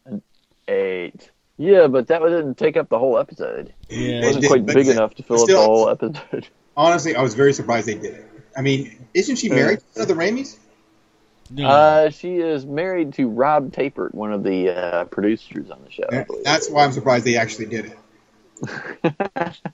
[0.05, 0.21] An
[0.67, 1.29] eight.
[1.57, 3.73] Yeah, but that didn't take up the whole episode.
[3.89, 4.21] Yeah.
[4.21, 6.47] It wasn't It quite big but enough to fill still- up the whole episode.
[6.79, 8.25] Honestly, I was very surprised they did it.
[8.55, 10.55] I mean, isn't she married to one of the Raimis?
[11.51, 11.67] No.
[11.67, 16.05] Uh, she is married to Rob Tapert, one of the uh, producers on the show.
[16.09, 16.25] I.
[16.45, 17.93] That's why I'm surprised they actually did
[18.63, 19.57] it.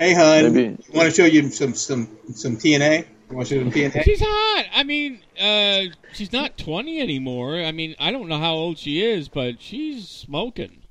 [0.00, 3.06] Hey, hun, Maybe- you want to show you some some some TNA?
[3.30, 4.02] You want to show them TNA?
[4.02, 4.64] She's hot.
[4.74, 7.62] I mean, uh, she's not 20 anymore.
[7.62, 10.82] I mean, I don't know how old she is, but she's smoking.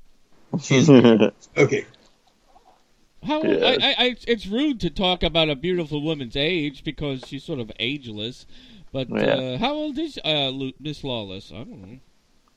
[0.62, 0.90] She's
[1.58, 1.86] okay.
[3.26, 3.66] How Yeah.
[3.66, 7.60] I, I, I, it's rude to talk about a beautiful woman's age because she's sort
[7.60, 8.46] of ageless.
[8.92, 9.18] But Yeah.
[9.18, 11.52] uh, how old is uh, Miss Lawless?
[11.52, 12.00] I don't know.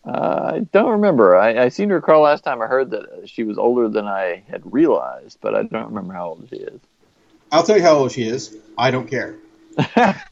[0.04, 1.36] Uh, I don't remember.
[1.36, 2.62] I, I seen her call last time.
[2.62, 6.12] I heard that uh, she was older than I had realized, but I don't remember
[6.14, 6.80] how old she is.
[7.50, 8.56] I'll tell you how old she is.
[8.78, 9.36] I don't care.
[9.78, 9.84] All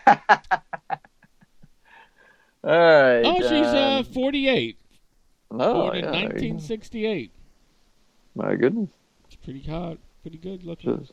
[0.07, 0.21] right.
[2.67, 4.79] Oh, she's uh, um, 48.
[5.51, 6.31] oh, Born in yeah, there you go.
[6.31, 7.31] 1968.
[8.35, 8.89] My goodness.
[9.27, 9.99] It's pretty hot.
[10.25, 11.01] Pretty good looking.
[11.01, 11.13] Just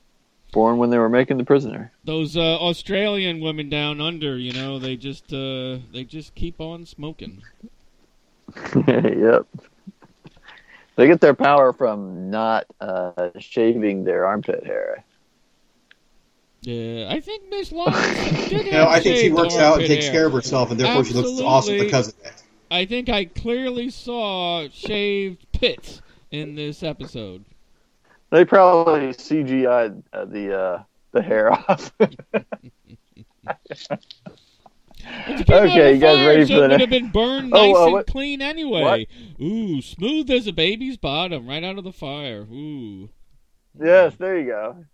[0.53, 1.91] born when they were making the prisoner.
[2.05, 6.85] Those uh, Australian women down under, you know, they just uh, they just keep on
[6.85, 7.41] smoking.
[8.87, 9.47] yep.
[10.95, 15.03] They get their power from not uh, shaving their armpit hair.
[16.61, 17.97] Yeah, I think Miss Lawrence
[18.49, 20.13] did You know, have I think she works out and takes hair.
[20.13, 22.41] care of herself, and therefore she looks awesome because of that.
[22.69, 27.43] I think I clearly saw shaved pits in this episode.
[28.31, 31.91] They probably CGI'd uh, the uh, the hair off.
[31.99, 32.17] It
[35.47, 37.53] came out of Okay, you guys ready so for the it would have been burned
[37.53, 39.07] Oh, nice uh, and what- clean anyway.
[39.41, 42.41] Ooh, smooth as a baby's bottom, right out of the fire.
[42.43, 43.09] Ooh.
[43.79, 44.85] yes, there you go.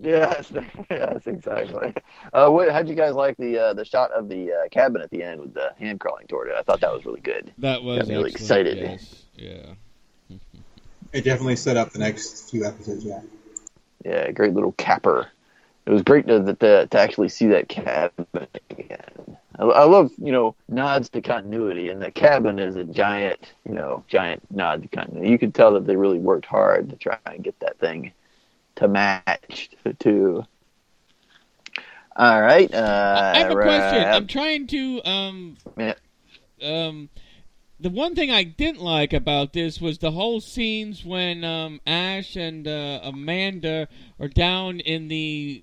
[0.00, 0.52] Yes,
[0.90, 1.94] yes, exactly.
[2.32, 5.10] Uh, what, how'd you guys like the uh, the shot of the uh, cabin at
[5.10, 6.54] the end with the hand crawling toward it?
[6.58, 7.52] I thought that was really good.
[7.58, 8.78] That was Got me really excited.
[8.78, 9.24] Yes.
[9.36, 9.74] Yeah.
[11.12, 13.04] It definitely set up the next few episodes.
[13.04, 13.20] Yeah.
[14.04, 15.28] Yeah, great little capper.
[15.86, 18.26] It was great to to, to actually see that cabin
[18.70, 19.36] again.
[19.58, 23.74] I, I love you know nods to continuity, and the cabin is a giant you
[23.74, 25.30] know giant nod to continuity.
[25.30, 28.12] You could tell that they really worked hard to try and get that thing
[28.76, 30.44] to match to.
[32.16, 32.72] All right.
[32.72, 34.02] Uh, I have a question.
[34.02, 34.14] wrap.
[34.16, 35.94] I'm trying to um Yeah.
[36.62, 37.08] um
[37.80, 42.36] the one thing I didn't like about this was the whole scenes when um Ash
[42.36, 43.88] and uh, Amanda
[44.18, 45.62] are down in the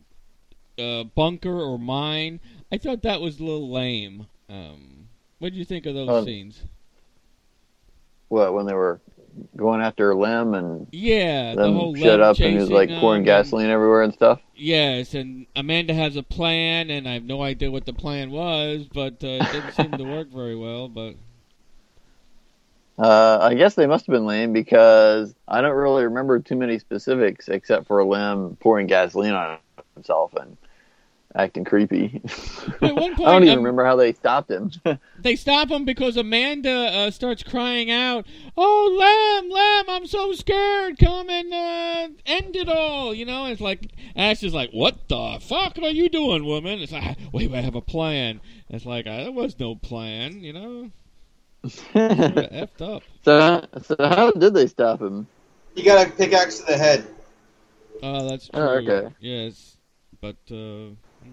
[0.78, 2.40] uh, bunker or mine.
[2.72, 4.28] I thought that was a little lame.
[4.50, 5.08] Um
[5.40, 6.64] what did you think of those Um, scenes?
[8.30, 9.00] What when they were
[9.56, 13.70] going after Lem and Yeah, the whole shut up and he was like pouring gasoline
[13.70, 14.40] everywhere and stuff.
[14.56, 18.88] Yes, and Amanda has a plan, and I have no idea what the plan was,
[18.92, 20.88] but uh, it didn't seem to work very well.
[20.88, 21.16] But
[22.98, 26.80] Uh, I guess they must have been lame because I don't really remember too many
[26.80, 29.58] specifics except for Lem pouring gasoline on
[29.96, 30.56] himself and
[31.36, 32.22] acting creepy.
[32.82, 34.72] At one point, I don't even um, remember how they stopped him.
[35.20, 40.98] they stop him because Amanda uh, starts crying out, "Oh, Lamb, Lamb, I'm so scared!
[40.98, 45.40] Come and uh, end it all!" You know, it's like Ash is like, "What the
[45.42, 49.32] fuck are you doing, woman?" It's like, "Wait, I have a plan." It's like, there
[49.32, 50.92] was no plan, you know.
[51.70, 52.50] Sorta
[52.80, 53.04] effed up.
[53.24, 55.28] so, so how did they stop him?
[55.76, 57.06] You got a pickaxe to the head.
[58.04, 58.62] Oh, that's true.
[58.62, 59.14] Oh, okay.
[59.20, 59.78] Yes,
[60.22, 60.90] but uh,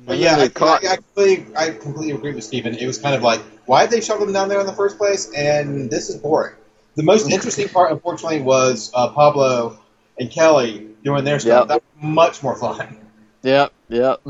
[0.06, 2.74] But yeah, I, caught- I, I, completely, I completely agree with Steven.
[2.74, 4.98] It was kind of like, why did they shove him down there in the first
[4.98, 5.30] place?
[5.36, 6.54] And this is boring.
[6.94, 9.78] The most interesting part, unfortunately, was uh, Pablo
[10.18, 11.62] and Kelly doing their stuff.
[11.62, 11.68] Yep.
[11.68, 12.96] That was much more fun.
[13.42, 14.20] Yep, yep.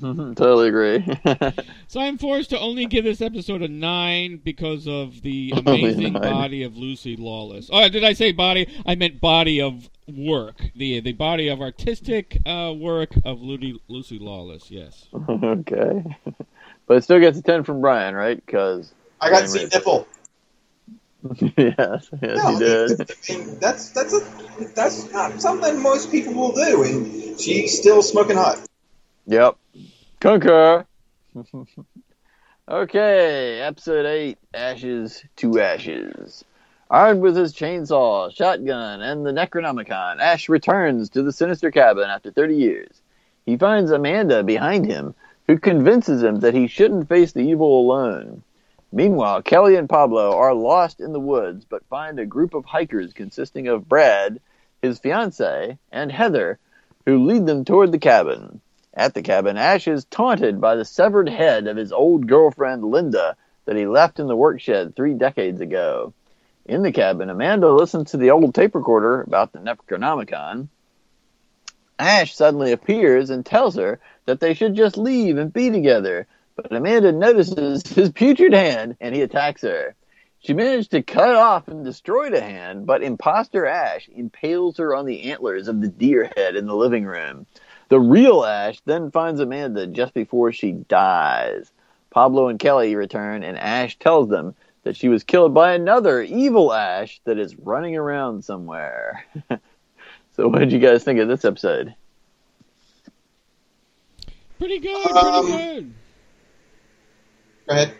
[0.00, 1.04] Totally agree.
[1.88, 6.62] So I'm forced to only give this episode a nine because of the amazing body
[6.62, 7.70] of Lucy Lawless.
[7.72, 8.68] Oh, did I say body?
[8.84, 10.60] I meant body of work.
[10.76, 14.70] The the body of artistic uh, work of Lucy, Lucy Lawless.
[14.70, 15.08] Yes.
[15.28, 16.04] okay.
[16.86, 18.44] But it still gets a 10 from Brian, right?
[18.44, 18.92] Because.
[19.20, 20.06] I got to see nipple.
[21.56, 23.00] yes, yes, No, he did.
[23.00, 24.20] I mean, that's that's a
[24.76, 28.60] that's not something most people will do, and she's still smoking hot.
[29.26, 29.56] Yep.
[30.20, 30.84] Concur.
[32.68, 36.44] okay, episode 8 Ashes to Ashes.
[36.90, 42.32] Armed with his chainsaw, shotgun, and the Necronomicon, Ash returns to the sinister cabin after
[42.32, 43.00] 30 years.
[43.46, 45.14] He finds Amanda behind him,
[45.46, 48.42] who convinces him that he shouldn't face the evil alone.
[48.90, 53.12] Meanwhile, Kelly and Pablo are lost in the woods but find a group of hikers
[53.12, 54.40] consisting of Brad,
[54.82, 56.58] his fiancee, and Heather,
[57.06, 58.60] who lead them toward the cabin.
[58.98, 63.36] At the cabin, Ash is taunted by the severed head of his old girlfriend Linda
[63.64, 66.14] that he left in the work shed three decades ago.
[66.66, 70.66] In the cabin, Amanda listens to the old tape recorder about the Necronomicon.
[71.96, 76.72] Ash suddenly appears and tells her that they should just leave and be together, but
[76.72, 79.94] Amanda notices his putrid hand and he attacks her.
[80.40, 85.06] She managed to cut off and destroy the hand, but imposter Ash impales her on
[85.06, 87.46] the antlers of the deer head in the living room.
[87.88, 91.72] The real Ash then finds Amanda just before she dies.
[92.10, 96.72] Pablo and Kelly return, and Ash tells them that she was killed by another evil
[96.72, 99.24] Ash that is running around somewhere.
[100.36, 101.94] so, what did you guys think of this episode?
[104.58, 105.02] Pretty good.
[105.04, 105.94] Pretty Um, good.
[107.68, 107.94] Go ahead.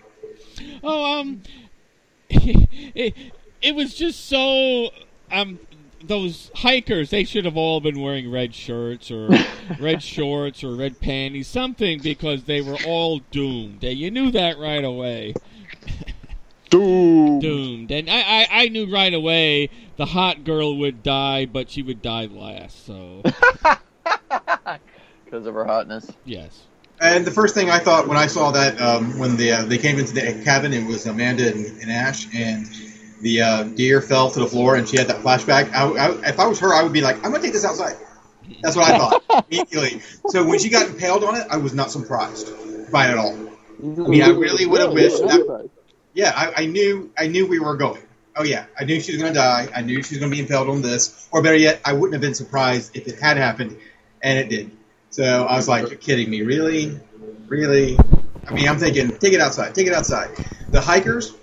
[0.82, 1.42] Oh, um,
[2.30, 3.14] it,
[3.62, 4.90] it was just so
[5.30, 5.58] um
[6.02, 9.28] those hikers they should have all been wearing red shirts or
[9.80, 13.82] red shorts or red panties something because they were all doomed.
[13.82, 15.34] And you knew that right away.
[16.70, 17.40] Doomed.
[17.40, 17.90] doomed.
[17.90, 22.02] And I, I i knew right away the hot girl would die but she would
[22.02, 23.22] die last so.
[25.24, 26.10] Because of her hotness.
[26.24, 26.62] yes.
[27.00, 29.78] And the first thing I thought when I saw that um, when the uh, they
[29.78, 32.66] came into the cabin, it was Amanda and, and Ash, and
[33.20, 35.72] the uh, deer fell to the floor, and she had that flashback.
[35.72, 37.96] I, I, if I was her, I would be like, I'm gonna take this outside.
[38.62, 40.00] That's what I thought immediately.
[40.28, 42.50] So when she got impaled on it, I was not surprised
[42.90, 43.34] by it at all.
[43.34, 45.70] I mean, I really would have wished that.
[46.14, 48.02] Yeah, I, I knew I knew we were going.
[48.36, 49.68] Oh yeah, I knew she was gonna die.
[49.74, 51.28] I knew she was gonna be impaled on this.
[51.30, 53.76] Or better yet, I wouldn't have been surprised if it had happened,
[54.22, 54.70] and it did.
[55.10, 56.98] So I was like, "You're kidding me, really,
[57.46, 57.98] really?"
[58.46, 60.30] I mean, I'm thinking, take it outside, take it outside.
[60.70, 61.34] The hikers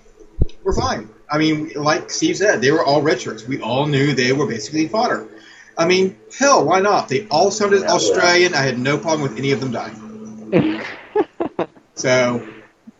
[0.64, 1.08] were fine.
[1.28, 3.46] I mean, like Steve said, they were all red shirts.
[3.46, 5.28] We all knew they were basically fodder.
[5.76, 7.08] I mean, hell, why not?
[7.08, 8.54] They all sounded Yeah, Australian.
[8.54, 10.82] I had no problem with any of them dying.
[11.94, 12.48] So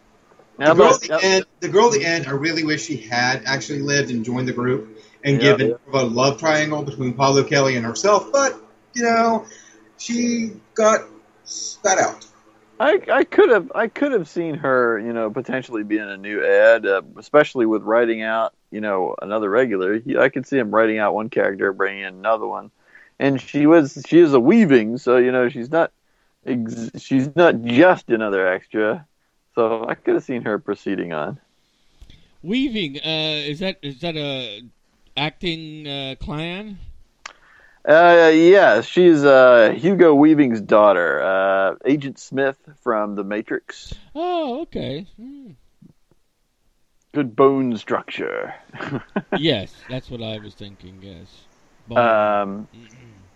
[0.59, 3.45] the girl, at the end, the girl at the end, I really wish she had
[3.47, 7.77] actually lived and joined the group and Yeah, given a love triangle between Pablo Kelly
[7.77, 8.31] and herself.
[8.33, 8.59] But
[8.95, 9.47] you know,
[9.99, 11.01] she got
[11.45, 12.27] spat out.
[12.79, 16.45] I, I could have I could have seen her you know potentially being a new
[16.45, 20.01] ad uh, especially with writing out you know another regular.
[20.19, 22.71] I could see him writing out one character bringing in another one.
[23.19, 25.93] And she was she is a weaving so you know she's not
[26.45, 29.07] ex- she's not just another extra.
[29.55, 31.41] So I could have seen her proceeding on.
[32.43, 34.63] Weaving uh is that is that a
[35.17, 36.79] acting uh clan
[37.89, 45.07] uh yeah she's uh Hugo Weaving's daughter uh Agent Smith from The Matrix oh okay
[45.17, 45.51] Hmm.
[47.15, 48.55] good bone structure
[49.37, 51.47] yes that's what i was thinking yes
[51.89, 52.69] But- Um,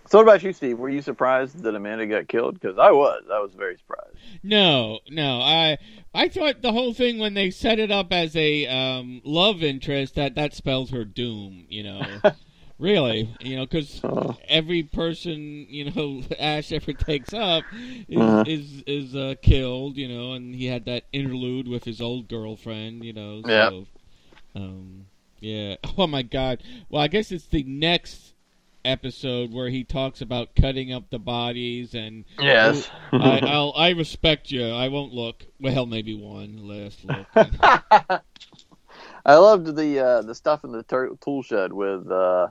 [0.08, 0.76] so what about you, Steve?
[0.76, 2.54] Were you surprised that Amanda got killed?
[2.58, 3.22] Because I was.
[3.32, 4.16] I was very surprised.
[4.42, 5.38] No, no.
[5.40, 5.78] I
[6.12, 10.16] I thought the whole thing when they set it up as a um, love interest
[10.16, 11.64] that that spells her doom.
[11.68, 12.02] You know,
[12.80, 14.32] Really, you know, because Uh-huh.
[14.48, 17.64] every person you know Ash ever takes up
[18.08, 18.44] is Uh-huh.
[18.46, 23.04] is is uh, killed, you know, and he had that interlude with his old girlfriend,
[23.04, 23.42] you know.
[23.42, 23.86] So, Yep.
[24.56, 25.06] Um,
[25.40, 25.76] yeah.
[25.98, 26.62] Oh my God.
[26.88, 28.32] Well, I guess it's the next
[28.82, 32.24] episode where he talks about cutting up the bodies and.
[32.38, 32.90] Yes.
[33.12, 34.66] I, I'll I respect you.
[34.68, 35.44] I won't look.
[35.60, 37.26] Well, maybe one last look.
[39.26, 42.48] I loved the uh, the stuff in the tur- tool shed with uh,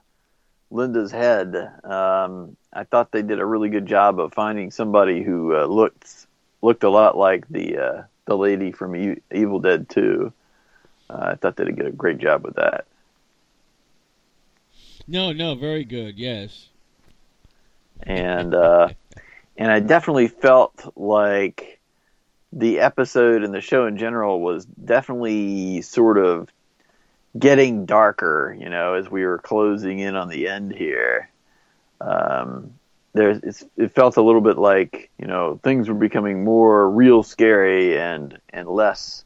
[0.72, 1.56] Linda's head.
[1.84, 6.28] Um, I thought they did a really good job of finding somebody who uh, looked
[6.62, 10.32] looked a lot like the uh, the lady from e- Evil Dead 2.
[11.10, 12.86] Uh, I thought they did a great job with that.
[15.08, 16.18] no, no, very good.
[16.20, 16.70] Yes.
[18.04, 18.90] and uh,
[19.58, 21.80] and I definitely felt like
[22.54, 26.50] the episode and the show in general was definitely sort of
[27.38, 31.30] getting darker, you know, as we were closing in on the end here.
[32.02, 32.74] Um,
[33.14, 37.24] there's it's, it felt a little bit like you know things were becoming more real
[37.24, 39.24] scary and and less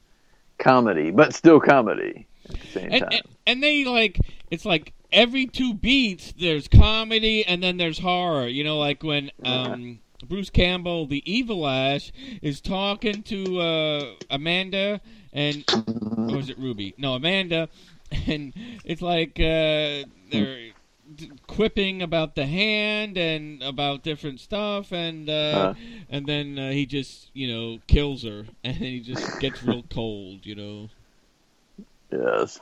[0.58, 3.10] comedy, but still comedy at the same and, time.
[3.12, 8.47] and, and they like it's like every two beats there's comedy and then there's horror
[8.47, 14.99] you know like when um bruce campbell the evil ash is talking to uh amanda
[15.32, 15.64] and
[16.18, 17.70] or was it ruby no amanda
[18.28, 18.53] and
[18.84, 20.72] it's like uh they're
[21.47, 25.74] quipping about the hand and about different stuff and uh Uh.
[26.09, 30.45] and then uh, he just you know kills her and he just gets real cold
[30.45, 30.89] you know
[32.11, 32.59] yes.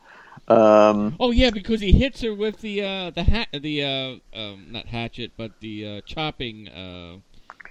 [0.48, 4.66] um, Oh yeah, because he hits her with the uh, the hat, the uh, um,
[4.70, 7.18] not hatchet, but the uh, chopping uh,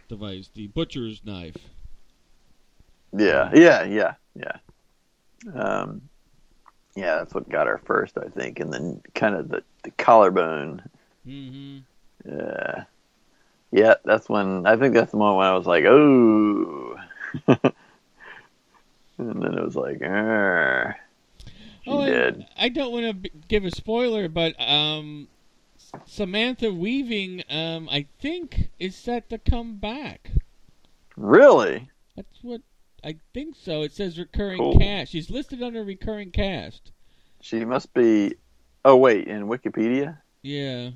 [0.07, 1.57] device, the butcher's knife.
[3.17, 4.57] Yeah, yeah, yeah, yeah.
[5.53, 6.09] Um,
[6.97, 10.81] yeah, that's what got her first, I think, and then kind of the, the collarbone.
[11.23, 11.77] hmm
[12.25, 12.85] Yeah,
[13.71, 13.93] yeah.
[14.03, 16.97] That's when I think that's the moment when I was like, oh,
[17.47, 17.61] and
[19.17, 20.97] then it was like, "Arr."
[21.83, 22.45] she Oh, did.
[22.57, 25.27] I don't want to b- give a spoiler, but um,
[26.05, 30.31] Samantha Weaving, um, I think, is set to come back.
[31.15, 31.89] Really?
[32.15, 32.61] That's what
[33.03, 33.83] I think so.
[33.83, 34.77] It says recurring Cool.
[34.79, 35.11] cast.
[35.11, 36.91] She's listed under recurring cast.
[37.41, 38.35] She must be.
[38.83, 40.17] Oh wait, in Wikipedia.
[40.41, 40.91] Yeah.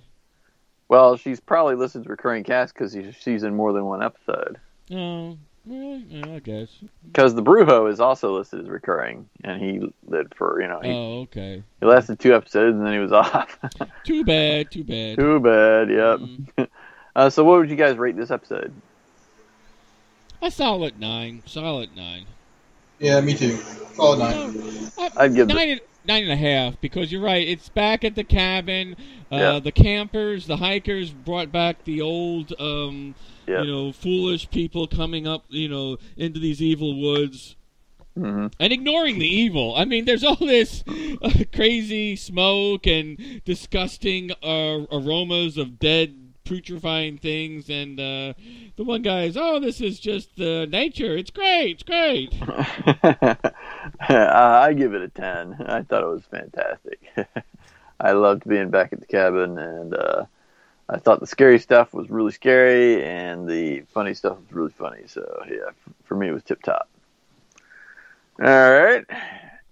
[0.87, 4.59] Well, she's probably listed as recurring cast because she's in more than one episode.
[4.91, 6.03] Oh, really?
[6.09, 6.67] Yeah, I guess.
[7.05, 10.89] Because the Brujo is also listed as recurring, and he lived for you know he,
[10.89, 11.63] Oh, okay.
[11.79, 13.57] he lasted two episodes and then he was off.
[14.03, 14.71] Too bad.
[14.71, 15.17] Too bad.
[15.17, 15.89] Too bad.
[15.89, 16.19] Yep.
[16.19, 16.67] Mm.
[17.13, 18.73] Uh, so, what would you guys rate this episode?
[20.41, 21.43] A solid nine.
[21.45, 22.25] Solid nine.
[22.99, 23.57] Yeah, me too.
[23.95, 24.91] Solid nine.
[24.97, 27.47] I, I'd give nine, and, nine and a half because you're right.
[27.47, 28.95] It's back at the cabin.
[29.31, 29.59] Uh, Yeah.
[29.59, 33.15] The campers, the hikers brought back the old, um,
[33.47, 33.61] Yeah.
[33.63, 37.55] you know, foolish people coming up, you know, into these evil woods.
[38.15, 39.73] hmm And ignoring the evil.
[39.75, 40.83] I mean, there's all this
[41.21, 46.20] uh, crazy smoke and disgusting uh, aromas of dead,
[46.51, 47.69] putrefying things.
[47.69, 48.33] And uh,
[48.75, 51.15] the one guy is, oh, this is just uh, nature.
[51.15, 51.71] It's great.
[51.71, 52.33] It's great.
[54.01, 55.55] I give it a ten.
[55.65, 56.99] I thought it was fantastic.
[58.01, 60.25] I loved being back at the cabin, and uh,
[60.89, 65.03] I thought the scary stuff was really scary, and the funny stuff was really funny.
[65.07, 65.69] So yeah,
[66.03, 66.89] for me, it was tip top.
[68.43, 69.05] All right,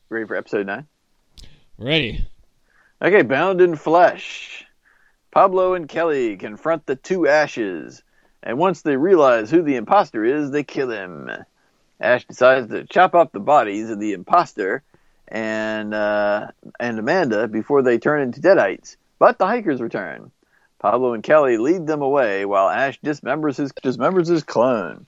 [0.09, 0.87] ready for episode nine?
[1.77, 2.25] Ready.
[3.01, 4.65] Okay, bound in flesh.
[5.31, 8.03] Pablo and Kelly confront the two Ashes,
[8.41, 11.29] and once they realize who the imposter is, they kill him.
[11.99, 14.83] Ash decides to chop up the bodies of the imposter
[15.27, 16.47] and uh,
[16.79, 18.95] and Amanda before they turn into deadites.
[19.19, 20.31] But the hikers return.
[20.79, 25.05] Pablo and Kelly lead them away while Ash dismembers his dismembers his clone.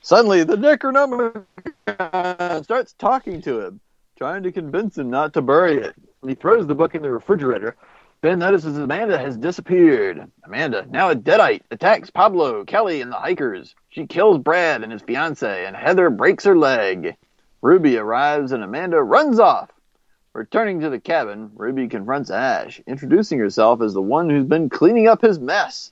[0.00, 3.80] Suddenly, the Necronomicon starts talking to him,
[4.16, 5.94] trying to convince him not to bury it.
[6.26, 7.76] He throws the book in the refrigerator.
[8.22, 10.30] Ben notices Amanda has disappeared.
[10.44, 13.74] Amanda, now a deadite, attacks Pablo, Kelly, and the hikers.
[13.88, 17.16] She kills Brad and his fiance, and Heather breaks her leg.
[17.62, 19.70] Ruby arrives, and Amanda runs off.
[20.34, 25.08] Returning to the cabin, Ruby confronts Ash, introducing herself as the one who's been cleaning
[25.08, 25.90] up his mess.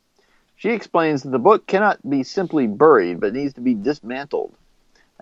[0.55, 4.55] She explains that the book cannot be simply buried, but needs to be dismantled.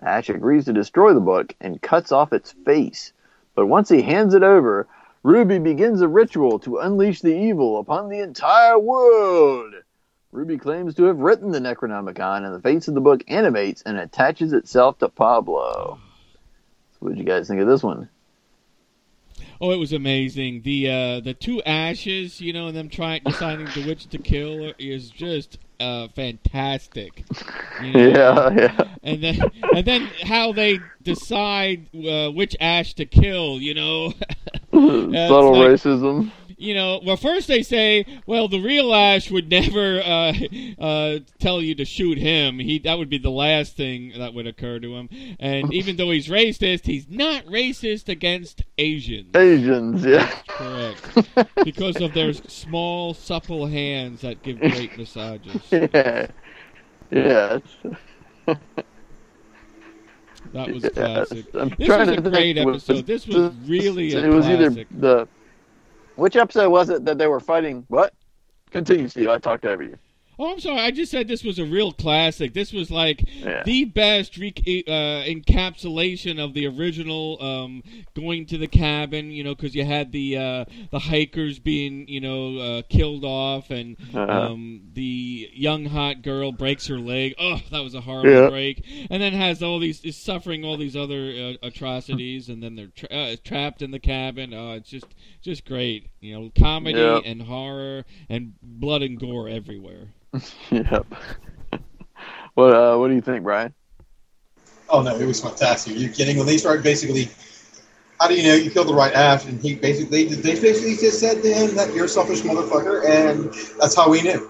[0.01, 3.13] Ash agrees to destroy the book and cuts off its face.
[3.55, 4.87] But once he hands it over,
[5.27, 9.73] Ruby begins a ritual to unleash the evil upon the entire world.
[10.31, 13.97] Ruby claims to have written the Necronomicon, and the face of the book animates and
[13.97, 15.99] attaches itself to Pablo.
[16.93, 18.07] So what did you guys think of this one?
[19.59, 20.61] Oh, it was amazing.
[20.61, 24.71] The uh, the two ashes, you know, and them trying deciding to which to kill
[24.79, 27.25] is just uh, fantastic.
[27.81, 27.99] You know?
[28.15, 28.83] Yeah, yeah.
[29.03, 29.39] And then
[29.75, 33.59] and then how they decide uh, which ash to kill.
[33.59, 34.13] You know,
[35.27, 36.31] Subtle like- racism.
[36.57, 40.33] you know, well, first they say, well, the real Ash would never uh,
[40.79, 42.59] uh, tell you to shoot him.
[42.59, 45.09] He that would be the last thing that would occur to him.
[45.39, 49.35] And even though he's racist, he's not racist against Asians.
[49.35, 50.31] Asians, yeah.
[50.47, 55.61] Correct, because of their small, supple hands that give great massages.
[55.71, 56.27] yeah.
[57.09, 57.61] Yes.
[60.53, 61.45] That was classic.
[61.53, 63.05] I'm This trying was to a great think, was episode.
[63.05, 64.69] This was really a it was either
[64.99, 65.27] the
[66.15, 67.85] which episode was it that they were fighting?
[67.89, 68.13] What?
[68.71, 69.29] Continue, Steve.
[69.29, 69.97] I talked over you.
[70.39, 70.79] Oh, I'm sorry.
[70.79, 72.53] I just said this was a real classic.
[72.53, 73.63] This was like Yeah.
[73.63, 74.53] the best re-
[74.87, 77.81] uh, encapsulation of the original um,
[78.13, 79.31] going to the cabin.
[79.31, 83.71] You know, because you had the uh, the hikers being you know uh, killed off,
[83.71, 84.51] and Uh-huh.
[84.51, 87.33] um, the young hot girl breaks her leg.
[87.39, 88.49] Oh, that was a horrible Yeah.
[88.49, 88.85] break.
[89.09, 91.31] And then has all these is suffering all these other
[91.63, 94.53] uh, atrocities, and then they're tra- uh, trapped in the cabin.
[94.53, 95.07] Oh, it's just
[95.41, 96.07] just great.
[96.21, 97.21] You know, comedy Yeah.
[97.25, 100.13] and horror and blood and gore everywhere.
[100.71, 101.05] yep.
[102.53, 103.73] what uh what do you think, Brian?
[104.89, 105.95] Oh no, it was fantastic.
[105.95, 106.37] Are you kidding?
[106.37, 107.29] When they started basically,
[108.19, 109.45] how do you know you killed the right Ash?
[109.45, 113.53] And he basically, they basically just said to him that you're a selfish motherfucker, and
[113.79, 114.49] that's how we knew.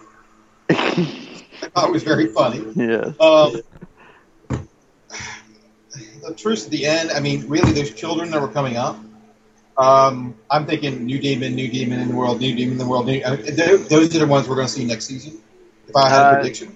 [0.69, 2.63] I thought it was very funny.
[2.75, 3.19] Yes.
[3.19, 3.61] Um,
[6.27, 7.11] the truce at the end.
[7.11, 8.97] I mean, really, those children that were coming up.
[9.77, 13.05] Um, I'm thinking new demon, new demon in the world, new demon in the world.
[13.05, 15.39] New, I mean, those are the ones we're going to see next season.
[15.87, 16.75] If I had a Uh, prediction,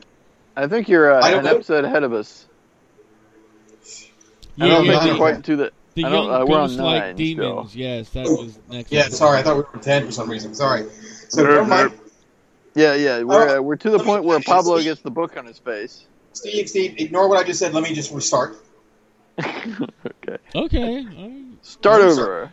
[0.55, 1.51] I think you're uh, I an know.
[1.55, 2.47] episode ahead of us.
[4.59, 5.72] I don't yeah, think the- we're quite to the.
[5.93, 7.72] The I don't- young uh, we're on ghost-like nine demons.
[7.72, 7.82] still.
[7.82, 8.91] Yes, that was next.
[8.93, 9.09] yeah.
[9.09, 10.55] Sorry, I thought we were ten for some reason.
[10.55, 10.86] Sorry.
[11.28, 11.91] So never mind.
[12.76, 13.24] Yeah, yeah.
[13.24, 14.86] We're Oh, uh, we're to the let me point where Pablo Steve.
[14.86, 16.05] gets the book on his face.
[16.32, 17.74] Steve, Steve, ignore what I just said.
[17.74, 18.55] Let me just restart.
[19.43, 20.38] okay.
[20.55, 21.07] Okay.
[21.62, 22.49] Start I'm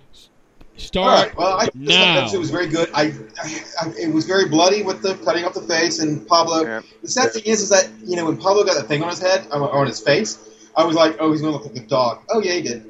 [0.97, 1.01] over.
[1.11, 1.37] All Start right.
[1.37, 2.18] Well, I this now.
[2.20, 2.89] episode was very good.
[2.95, 3.12] I,
[3.43, 6.62] I, I, it was very bloody with the cutting off the face and Pablo.
[6.62, 6.83] Yeah.
[7.03, 9.18] The sad thing is, is that you know when Pablo got that thing on his
[9.20, 10.39] head or on his face,
[10.76, 12.22] I was like, oh, he's gonna look like a dog.
[12.31, 12.85] Oh yeah, he did.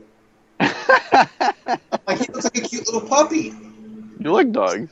[2.07, 3.53] Like he looks like a cute little puppy.
[4.19, 4.89] You like dog.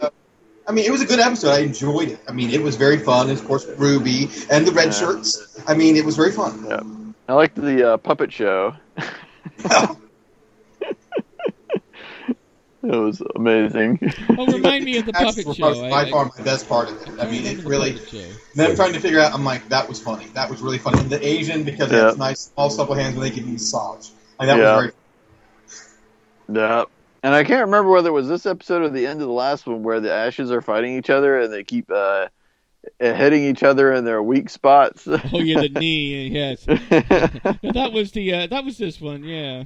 [0.69, 1.51] I mean, it was a good episode.
[1.51, 2.21] I enjoyed it.
[2.29, 3.31] I mean, it was very fun.
[3.31, 4.91] And of course, Ruby and the red Yeah.
[4.93, 5.59] shirts.
[5.67, 6.65] I mean, it was very fun.
[6.69, 6.83] Yeah.
[7.29, 8.75] I liked the uh, puppet show.
[12.83, 13.99] It was amazing.
[14.39, 15.75] Oh, remind me of the puppet were show.
[15.75, 17.09] By, I- by I- far my best part of it.
[17.21, 17.93] I mean, it remember the really.
[17.95, 18.37] puppet.
[18.55, 19.33] Then I'm trying to figure out.
[19.33, 20.27] I'm like, that was funny.
[20.35, 21.01] That was really funny.
[21.01, 22.05] And the Asian because he Yeah.
[22.05, 24.11] has nice small supple hands when they give you massage.
[24.39, 24.77] Like, that Yeah.
[24.77, 24.93] was
[26.49, 26.59] very.
[26.61, 26.85] Yeah.
[27.23, 29.67] And I can't remember whether it was this episode or the end of the last
[29.67, 32.29] one where the ashes are fighting each other and they keep uh,
[33.01, 35.09] hitting each other in their weak spots.
[35.09, 36.29] Oh yeah, the knee.
[36.29, 39.25] Yes, that was the uh, that was this one.
[39.25, 39.65] Yeah.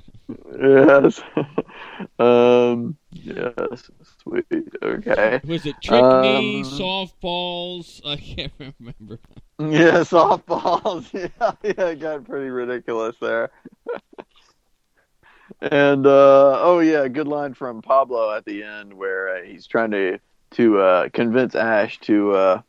[0.59, 1.21] yes.
[2.19, 3.91] um, yes.
[4.23, 4.45] Sweet.
[4.83, 5.41] Okay.
[5.45, 8.01] Was it trick knee, Um, softballs?
[8.07, 9.19] I can't remember.
[9.59, 11.07] Yeah, softballs.
[11.13, 13.51] Yeah, yeah, it got pretty ridiculous there.
[15.61, 19.91] and uh, oh yeah, good line from Pablo at the end where uh, he's trying
[19.91, 20.19] to
[20.53, 22.63] to uh, convince Ash to uh,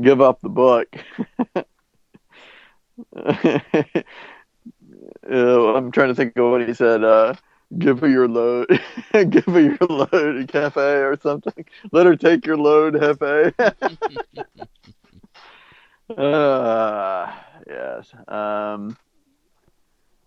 [0.00, 0.88] give up the book.
[5.30, 7.02] Uh, I'm trying to think of what he said.
[7.78, 8.68] Give her your load.
[9.12, 11.64] give her your load, Cafe, or something.
[11.90, 13.54] Let her take your load, Jefe.
[16.18, 17.32] uh,
[17.66, 18.12] yes.
[18.28, 18.96] Um,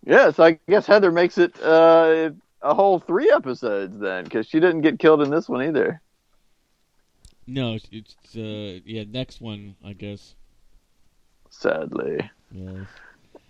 [0.06, 2.32] yes, I guess Heather makes it uh,
[2.62, 6.02] a whole three episodes then, because she didn't get killed in this one either.
[7.48, 10.34] No, it's, uh yeah next one I guess.
[11.52, 12.28] Sadly.
[12.52, 12.86] Yeah.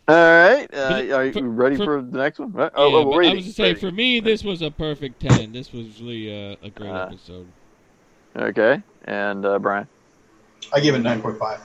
[0.08, 0.68] All right.
[0.74, 2.52] Uh, are you for- ready for- for, the next one?
[2.52, 2.72] Right?
[2.76, 5.20] Yeah, Oh, oh, but I rating, was to say for me this was a perfect
[5.20, 5.52] ten.
[5.52, 7.48] This was really uh, a great Uh, episode.
[8.36, 8.82] Okay.
[9.06, 9.88] And uh, Brian.
[10.74, 11.60] I give it nine point five.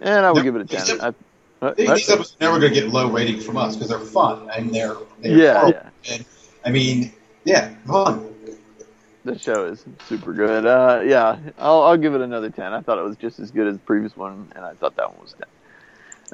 [0.00, 0.44] And I would Nope.
[0.44, 1.00] give it a ten.
[1.00, 1.14] I,
[1.60, 3.98] what- These, these episodes are never going to get low ratings from us because they're
[4.00, 5.90] fun and they're, they're Yeah, yeah.
[6.12, 6.24] And,
[6.64, 7.12] I mean,
[7.44, 8.34] yeah, fun.
[9.24, 10.66] The show is super good.
[10.66, 12.72] Uh, yeah, I'll, I'll give it another 10.
[12.72, 15.08] I thought it was just as good as the previous one, and I thought that
[15.12, 15.42] one was 10.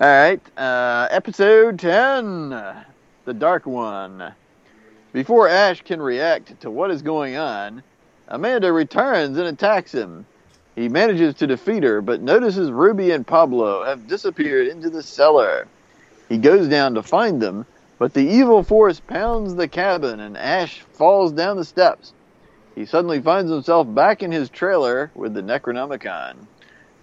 [0.01, 2.51] All right, uh, episode 10
[3.25, 4.33] The Dark One.
[5.13, 7.83] Before Ash can react to what is going on,
[8.29, 10.25] Amanda returns and attacks him.
[10.77, 15.67] He manages to defeat her, but notices Ruby and Pablo have disappeared into the cellar.
[16.29, 17.67] He goes down to find them,
[17.99, 22.13] But the evil force pounds the cabin and Ash falls down the steps.
[22.77, 26.37] He suddenly finds himself back in his trailer with the Necronomicon.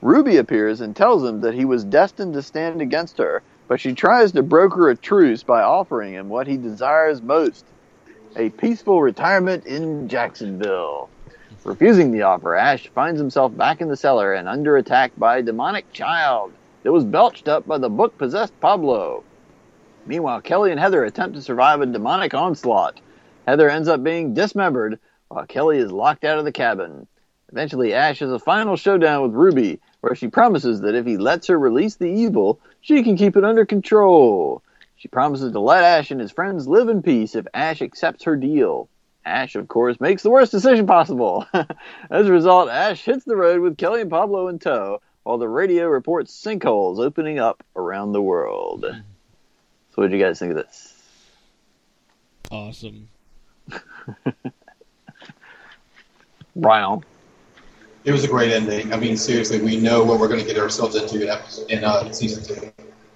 [0.01, 3.93] Ruby appears and tells him that he was destined to stand against her, but she
[3.93, 7.65] tries to broker a truce by offering him what he desires most
[8.35, 11.09] a peaceful retirement in Jacksonville.
[11.63, 15.41] Refusing the offer, Ash finds himself back in the cellar and under attack by a
[15.41, 16.51] demonic child
[16.83, 19.23] that was belched up by the book possessed Pablo.
[20.05, 22.99] Meanwhile, Kelly and Heather attempt to survive a demonic onslaught.
[23.47, 27.07] Heather ends up being dismembered while Kelly is locked out of the cabin.
[27.51, 31.47] Eventually, Ash has a final showdown with Ruby, where she promises that if he lets
[31.47, 34.61] her release the evil, she can keep it under control.
[34.97, 38.35] She promises to let Ash and his friends live in peace if Ash accepts her
[38.35, 38.89] deal.
[39.25, 41.45] Ash, of course, makes the worst decision possible.
[42.09, 45.47] As a result, Ash hits the road with Kelly and Pablo in tow, while the
[45.47, 48.85] radio reports sinkholes opening up around the world.
[48.85, 50.93] So, what do you guys think of this?
[52.51, 53.07] Awesome.
[56.55, 57.03] Brown.
[58.05, 58.93] It was a great ending.
[58.93, 61.83] I mean, seriously, we know what we're going to get ourselves into in, episode, in
[61.83, 62.71] uh, season two.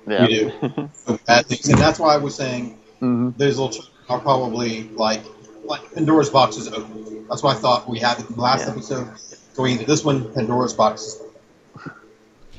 [0.08, 0.22] Yeah.
[0.26, 0.90] We do.
[1.28, 3.38] Bad things, and that's why I was saying Mhm.
[3.38, 5.22] those little children are probably like
[5.64, 7.28] like Pandora's box is open.
[7.30, 8.72] That's what I thought we had in the last Yeah.
[8.74, 9.08] episode.
[9.56, 11.22] Going into this one, Pandora's box is
[11.76, 11.92] open.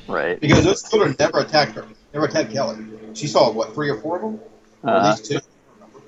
[0.07, 0.39] Right.
[0.39, 2.77] because those children never attacked her, never attacked Kelly.
[3.13, 4.39] She saw what three or four of them,
[4.83, 5.39] or at Uh, least two.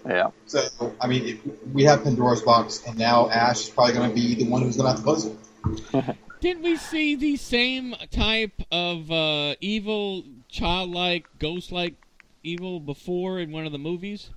[0.07, 0.29] yeah.
[0.47, 0.61] So
[1.01, 1.39] I mean, if
[1.73, 4.77] we have Pandora's box, and now Ash is probably going to be the one who's
[4.77, 5.35] going to have to close it.
[6.41, 11.95] Didn't we see the same type of uh, evil, childlike, ghost-like
[12.43, 14.29] evil before in one of the movies?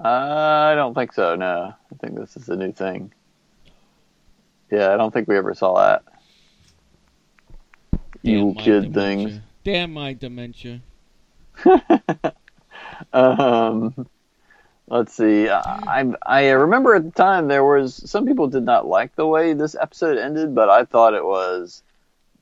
[0.00, 1.36] I don't think so.
[1.36, 3.12] No, I think this is a new thing.
[4.70, 6.02] Yeah, I don't think we ever saw that.
[8.22, 9.28] Evil kid dementia.
[9.28, 9.40] things.
[9.64, 10.80] Damn my dementia.
[13.12, 14.06] Um,
[14.92, 15.48] let's see.
[15.50, 19.54] I I remember at the time there was some people did not like the way
[19.54, 21.82] this episode ended, but I thought it was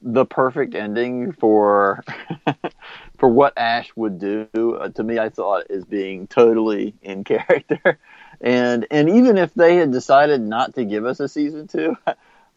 [0.03, 2.05] the perfect ending for
[3.19, 4.49] for what Ash would do.
[4.57, 7.99] Uh, to me, I thought as being totally in character,
[8.41, 11.97] and and even if they had decided not to give us a season two.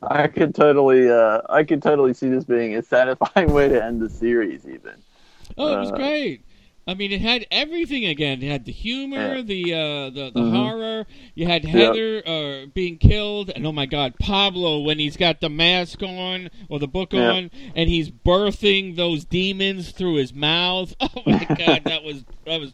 [0.05, 4.01] I could totally, uh, I could totally see this being a satisfying way to end
[4.01, 4.95] the series, even.
[5.57, 6.41] Oh, it was Uh, great.
[6.87, 8.43] I mean, it had everything again.
[8.43, 10.45] It had the humor, the uh, the, the Mhm.
[10.45, 11.05] horror.
[11.35, 11.95] You had Yep.
[11.95, 16.49] Heather uh, being killed, and oh my God, Pablo when he's got the mask on
[16.69, 20.95] or the book on, and he's birthing those demons through his mouth.
[21.15, 22.73] Oh my God, that was that was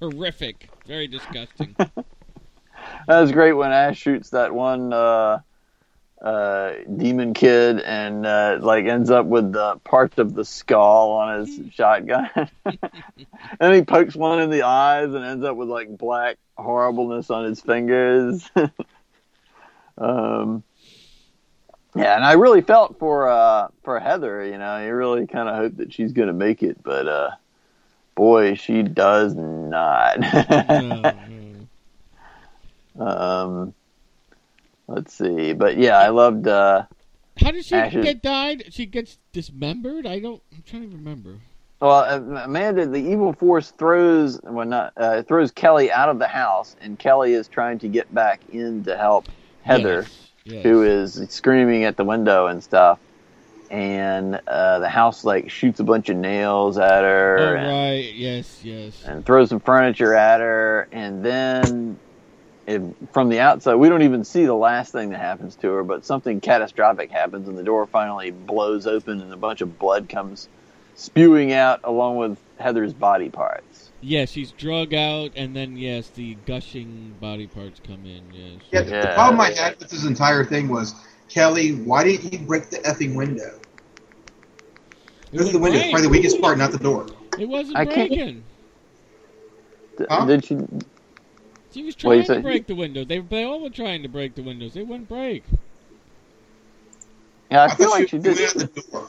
[0.00, 0.72] horrific.
[0.86, 1.76] Very disgusting.
[3.08, 5.40] That was great when Ash shoots that one uh,
[6.24, 11.40] uh, demon kid and uh, like ends up with the parts of the skull on
[11.40, 12.30] his shotgun,
[13.60, 17.44] and he pokes one in the eyes and ends up with like black horribleness on
[17.44, 18.50] his fingers.
[19.98, 20.62] um,
[21.94, 24.46] yeah, and I really felt for uh, for Heather.
[24.46, 27.30] You know, you really kind of hope that she's going to make it, but uh,
[28.14, 30.20] boy, she does not.
[30.20, 31.14] No,
[32.96, 33.06] no.
[33.06, 33.74] Um,
[34.86, 36.46] let's see, but yeah, I loved.
[36.48, 36.84] Uh,
[37.40, 38.64] How did she Ashes- get died?
[38.70, 40.06] She gets dismembered.
[40.06, 40.42] I don't.
[40.52, 41.38] I'm trying to remember.
[41.80, 46.28] well, uh, Amanda, the evil force throws well, not uh, throws Kelly out of the
[46.28, 49.26] house, and Kelly is trying to get back in to help
[49.62, 50.62] Heather, Yes, yes.
[50.62, 52.98] who is screaming at the window and stuff.
[53.70, 58.14] And uh, the house like shoots a bunch of nails at her, Oh and, right.
[58.14, 58.60] Yes.
[58.62, 59.02] Yes.
[59.04, 61.98] and throws some furniture at her, and then
[62.66, 65.82] if, from the outside, we don't even see the last thing that happens to her,
[65.84, 70.08] but something catastrophic happens, and the door finally blows open, and a bunch of blood
[70.08, 70.48] comes
[70.94, 73.90] spewing out along with Heather's body parts.
[74.00, 78.22] Yeah, she's drug out, and then yes, the gushing body parts come in.
[78.32, 78.60] Yes.
[78.70, 79.14] Yeah, the Yeah.
[79.14, 80.94] problem I had with this entire thing was
[81.28, 81.72] Kelly.
[81.72, 83.58] Why didn't you break the effing window?
[85.32, 85.78] It Go to the window.
[85.80, 85.90] break.
[85.90, 87.06] Probably the weakest part, not the door.
[87.38, 88.44] It wasn't I can't- breaking.
[90.08, 90.26] Huh?
[90.26, 90.56] Did she?
[91.74, 93.04] She was trying so- to break the window.
[93.04, 94.74] They they all were trying to break the windows.
[94.74, 95.42] They wouldn't break.
[97.50, 98.36] Yeah, I, I feel like she she did.
[98.36, 99.08] the door.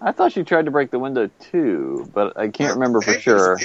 [0.00, 3.58] I thought she tried to break the window too, but I can't remember for sure.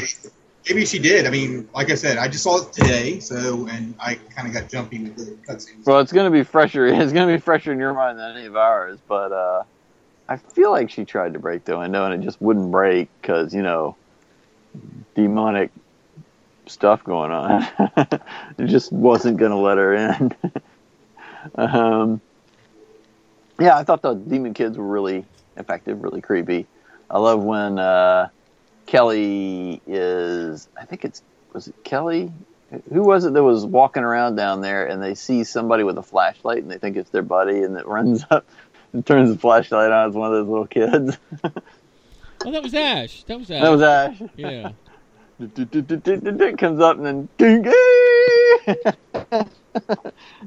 [0.68, 1.28] Maybe she did.
[1.28, 4.54] I mean, like I said, I just saw it today, so and I kind of
[4.56, 5.86] got jumpy with the cutscenes.
[5.86, 6.88] Well, it's going to be fresher.
[6.88, 9.00] It's going to be fresher in your mind than any of ours.
[9.08, 9.64] But uh,
[10.28, 13.54] I feel like she tried to break the window and it just wouldn't break because
[13.54, 13.96] you know
[15.16, 15.72] demonic
[16.70, 17.68] stuff going on.
[18.58, 20.36] it just wasn't going to let her in.
[21.56, 22.22] um,
[23.60, 26.68] yeah, I thought the demon kids were really effective, really creepy.
[27.10, 28.30] I love when uh,
[28.86, 30.68] Kelly is.
[30.80, 31.22] I think it's
[31.54, 32.32] was it Kelly.
[32.94, 36.04] Who was it that was walking around down there and they see somebody with a
[36.04, 38.46] flashlight and they think it's their buddy and it runs up
[38.94, 40.10] and turns the flashlight on.
[40.10, 41.18] It's one of those little kids.
[42.46, 43.24] Oh, that was Ash.
[43.24, 43.62] That was Ash.
[43.62, 44.22] That was Ash.
[44.36, 44.72] Yeah.
[45.40, 47.30] Comes up and then
[49.26, 49.50] that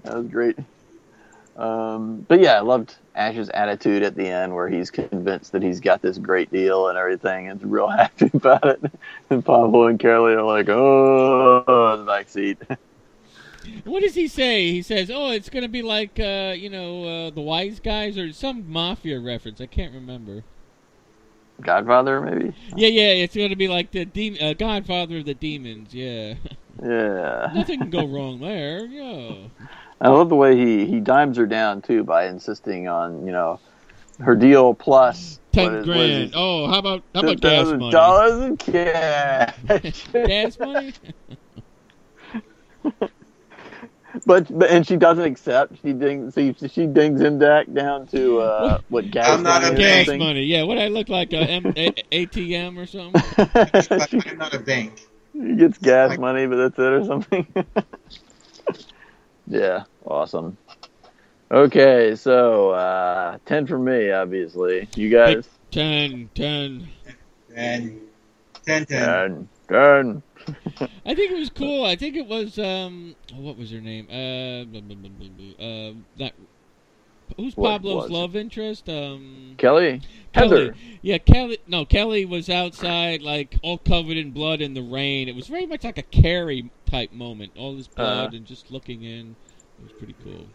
[0.05, 0.59] was great.
[1.57, 5.78] Um, but yeah, I loved Ash's attitude at the end where he's convinced that he's
[5.78, 8.93] got this great deal and everything and real happy about it.
[9.28, 12.59] And Pablo and Carly are like, oh, the back seat.
[13.84, 14.72] What does he say?
[14.72, 18.16] He says, "Oh, it's going to be like uh, you know uh, the Wise Guys
[18.16, 19.61] or some mafia reference.
[19.61, 20.45] I can't remember."
[21.61, 22.55] Godfather, maybe?
[22.77, 25.95] Yeah, yeah, it's going to be like the de- uh, Godfather of the Demons.
[25.95, 26.35] Yeah.
[26.83, 27.51] Yeah.
[27.55, 28.85] Nothing can go wrong there.
[28.87, 29.35] Yeah.
[30.01, 33.61] I love the way he, he dimes her down too by insisting on you know
[34.21, 36.25] her deal plus ten is- grand.
[36.25, 37.91] is oh, how about how about gas $10,000 money?
[37.93, 40.07] dollars in cash.
[40.13, 40.93] gas money?
[44.27, 45.77] But, but and she doesn't accept.
[45.83, 46.35] She dings.
[46.35, 49.39] See, she dings him back down to uh, what gas?
[49.39, 50.45] I'm not a gas money.
[50.45, 50.65] Yeah.
[50.65, 53.23] What I look like a, M- a- ATM or something?
[54.31, 55.07] I'm not a bank.
[55.33, 57.47] He gets gas money, but that's it or something.
[59.47, 60.59] yeah, awesome.
[61.53, 64.89] Okay, so uh, ten for me, obviously.
[64.95, 66.89] You guys, Ten, ten.
[67.55, 68.01] Ten.
[68.67, 68.87] 10 10.
[68.87, 70.23] ten, ten.
[71.05, 71.84] I think it was cool.
[71.84, 74.07] I think it was um, oh, what was her name?
[74.09, 76.34] Uh, blah, blah, blah, uh that.
[77.36, 78.88] Who's What Pablo's was love interest?
[78.88, 80.72] Um, Kelly, Kelly.
[80.72, 80.74] Heather.
[81.01, 81.59] Yeah, Kelly.
[81.66, 85.28] No, Kelly was outside, like all covered in blood in the rain.
[85.28, 87.53] It was very much like a Carrie type moment.
[87.57, 88.36] All this blood Uh-huh.
[88.36, 89.36] and just looking in.
[89.78, 90.49] It was pretty cool.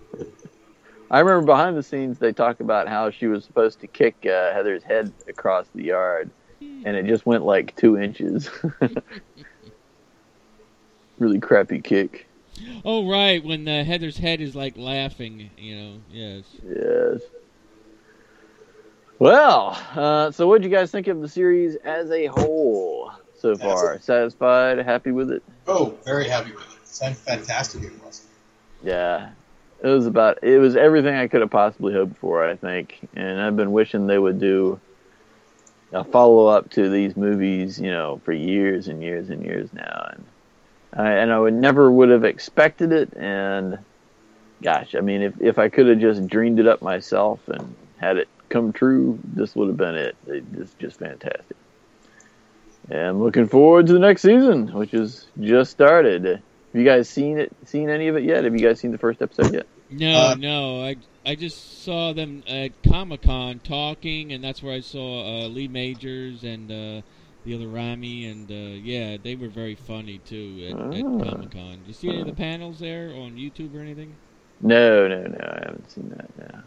[1.10, 4.52] I remember behind the scenes they talk about how she was supposed to kick uh,
[4.54, 6.30] Heather's head across the yard,
[6.60, 8.50] and it just went like two inches.
[11.20, 12.28] really crappy kick.
[12.84, 16.02] Oh right, when uh, Heather's head is like laughing, you know.
[16.10, 16.44] Yes.
[16.64, 17.22] Yes.
[19.20, 23.56] Well, uh, so what would you guys think of the series as a whole so
[23.56, 24.00] far?
[24.00, 24.80] Satisfied?
[24.80, 25.44] Happy with it?
[25.68, 26.88] Oh, very happy with it.
[26.88, 28.26] Sounds fantastic it was.
[28.84, 29.30] Yeah.
[29.82, 33.08] It was about it was everything I could have possibly hoped for, I think.
[33.16, 34.80] And I've been wishing they would do
[35.92, 40.10] a follow up to these movies, you know, for years and years and years now.
[40.12, 40.26] And
[40.96, 43.80] I and I would never would have expected it and
[44.62, 48.18] gosh, I mean if if I could have just dreamed it up myself and had
[48.18, 50.16] it come true, this would have been it.
[50.28, 51.58] It's just fantastic.
[52.90, 56.26] And I'm looking forward to the next season, which is just started.
[56.26, 56.42] Have
[56.74, 57.52] you guys seen it?
[57.66, 58.44] Seen any of it yet?
[58.44, 59.66] Have you guys seen the first episode yet?
[59.90, 60.84] No, Uh, no.
[60.84, 65.48] I I just saw them at Comic Con talking, and that's where I saw uh,
[65.48, 67.02] Lee Majors and uh,
[67.46, 71.24] the other Rami, and uh, yeah, they were very funny too at, at Ah.
[71.32, 71.78] Comic Con.
[71.80, 74.14] Did you see any of the panels there on YouTube or anything?
[74.62, 75.38] No, no, no.
[75.40, 76.30] I haven't seen that.
[76.38, 76.62] No.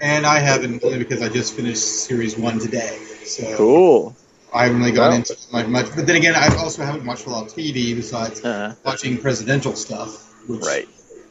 [0.00, 2.98] And I haven't, only because I just finished series one today.
[3.24, 4.16] So Cool.
[4.52, 5.16] I haven't really gone Well.
[5.18, 5.86] into it much, much.
[5.94, 9.74] But then again, I also haven't watched a lot of TV besides Uh, watching presidential
[9.76, 10.88] stuff, which right.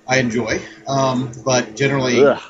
[0.07, 0.62] I enjoy.
[0.88, 2.41] Um, but generally, Ugh.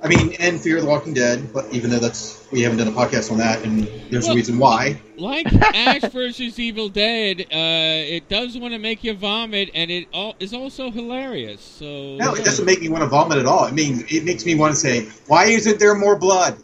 [0.00, 1.52] I mean, and Fear the Walking Dead.
[1.52, 4.36] But even though that's we haven't done a podcast on that, and there's Well- a
[4.36, 5.00] reason why.
[5.16, 10.06] Like Ash versus Evil Dead, uh, it does want to make you vomit, and it
[10.14, 11.60] al- is also hilarious.
[11.60, 13.64] So No, it doesn't make me want to vomit at all.
[13.64, 16.58] I mean, it makes me want to say, why isn't there more blood?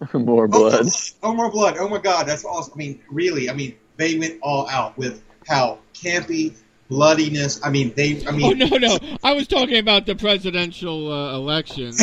[0.14, 0.86] More Oh, blood.
[1.24, 1.76] Oh, more blood.
[1.78, 2.72] Oh my God, that's awesome.
[2.74, 6.54] I mean, really, I mean, they went all out with how campy,
[6.88, 7.60] bloodiness.
[7.64, 8.24] I mean, they.
[8.26, 8.98] I Oh mean, no, no!
[9.22, 11.94] I was talking about the presidential uh, election.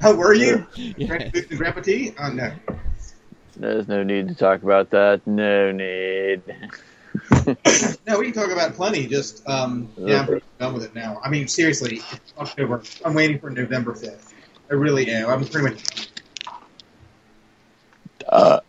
[0.00, 1.06] how were you, Yeah.
[1.06, 2.14] Grandpa, Grandpa T?
[2.18, 2.52] Oh no.
[3.56, 5.26] There's no need to talk about that.
[5.26, 6.42] No need.
[8.06, 9.06] No, we can talk about plenty.
[9.06, 11.20] Just um, yeah, I'm pretty done with it now.
[11.22, 12.82] I mean, seriously, it's October.
[13.04, 14.32] I'm waiting for November fifth.
[14.70, 15.28] I really am.
[15.28, 16.08] I'm pretty much.
[18.28, 18.60] Uh,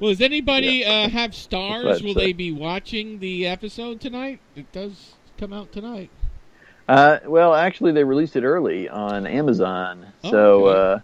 [0.00, 1.84] Well, does anybody uh, have Starz?
[1.84, 2.26] That's Will right.
[2.26, 4.40] they be watching the episode tonight?
[4.54, 6.10] It does come out tonight.
[6.88, 10.06] uh, well, actually, they released it early on Amazon.
[10.24, 10.80] Oh, So, okay.
[10.94, 10.98] uh,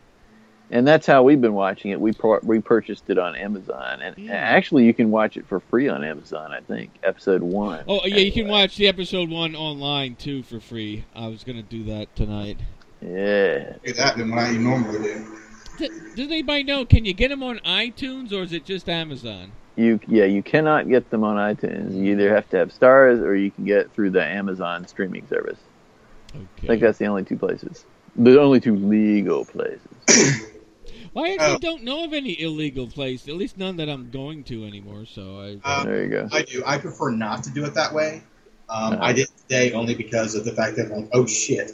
[0.70, 2.00] and that's how we've been watching it.
[2.00, 4.32] We par- we purchased it on Amazon, and Yeah.
[4.32, 6.52] actually, you can watch it for free on Amazon.
[6.52, 7.84] I think episode one.
[7.86, 11.04] Oh, yeah, you can watch the episode one online too for free.
[11.14, 12.58] I was gonna do that tonight.
[13.02, 13.74] Yeah.
[13.84, 15.26] Do that than what I normally do.
[15.78, 16.84] D- does anybody know?
[16.84, 19.52] Can you get them on iTunes or is it just Amazon?
[19.76, 21.94] You yeah, you cannot get them on iTunes.
[21.94, 25.58] You either have to have Starz or you can get through the Amazon streaming service.
[26.34, 26.44] Okay.
[26.64, 27.84] I think that's the only two places.
[28.16, 29.80] The only two legal places.
[31.12, 31.58] Well, I actually Oh.
[31.60, 35.04] don't know of any illegal place, at least none that I'm going to anymore.
[35.06, 35.78] So I.
[35.80, 36.28] Um, There you go.
[36.32, 36.60] I do.
[36.66, 38.22] I prefer not to do it that way.
[38.68, 38.98] Um, Uh-huh.
[39.00, 41.70] I did today only because of the fact that like, oh shit,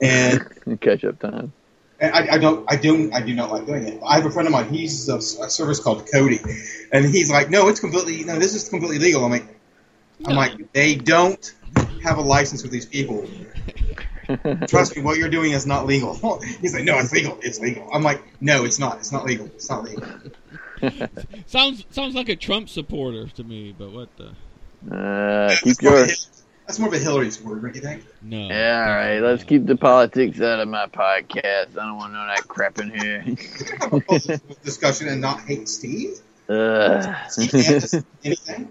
[0.00, 0.40] and,
[0.80, 1.52] Catch up time.
[1.98, 4.00] And I, I don't, I don't, I do not like doing it.
[4.06, 4.68] I have a friend of mine.
[4.68, 6.40] He's a, a service called Kodi,
[6.92, 9.24] and he's like, no, it's completely, no, this is completely legal.
[9.24, 9.56] I'm like,
[10.26, 11.54] I'm like, they don't
[12.02, 13.28] have a license with these people.
[14.66, 16.14] Trust me, what you're doing is not legal.
[16.60, 17.38] He's like, no, it's legal.
[17.42, 17.88] It's legal.
[17.92, 18.98] I'm like, no, it's not.
[18.98, 19.46] It's not legal.
[19.46, 20.04] It's not legal.
[21.46, 24.28] sounds sounds like a Trump supporter to me, but what the?
[24.90, 26.06] Uh, That's keep more
[26.68, 26.78] of a your.
[26.78, 28.04] Hil- That's more of a Hillary supporter, don't you think?
[28.22, 28.48] No.
[28.48, 29.20] Yeah, all right.
[29.20, 31.70] Let's keep the politics out of my podcast.
[31.78, 33.20] I don't want none of that crap in here.
[33.80, 36.20] Have a positive discussion and not hate Steve.
[36.48, 37.14] Uh.
[37.36, 37.48] He
[38.24, 38.68] anything.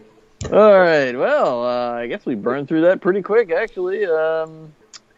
[0.52, 1.14] All right.
[1.18, 4.06] Well, uh, I guess we burned through that pretty quick, actually.
[4.06, 4.74] Um,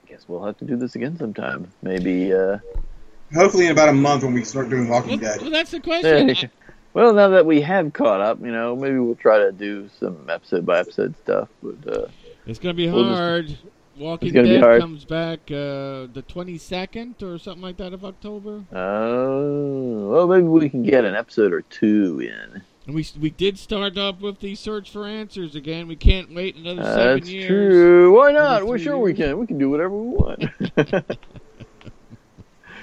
[0.06, 1.72] I guess we'll have to do this again sometime.
[1.82, 2.34] Maybe.
[2.34, 2.60] Uh,
[3.34, 5.42] Hopefully, in about a month when we start doing Walking Well, Dead.
[5.42, 6.30] well, that's the question.
[6.30, 6.50] I-
[6.94, 10.30] well, now that we have caught up, you know, maybe we'll try to do some
[10.30, 11.50] episode by episode stuff.
[11.62, 12.08] But uh,
[12.48, 13.58] It's gonna be We'll just- hard.
[14.00, 14.80] Walking It's gonna be Dead hard.
[14.82, 18.64] comes back uh, the 22nd or something like that of October.
[18.72, 22.62] oh, well, maybe we can get an episode or two in.
[22.86, 25.88] And we we did start up with the search for answers again.
[25.88, 27.48] We can't wait another seven That's years.
[27.48, 28.16] true.
[28.16, 28.58] Why not?
[28.58, 29.40] Every Well, three sure we can.
[29.40, 30.44] We can do whatever we want.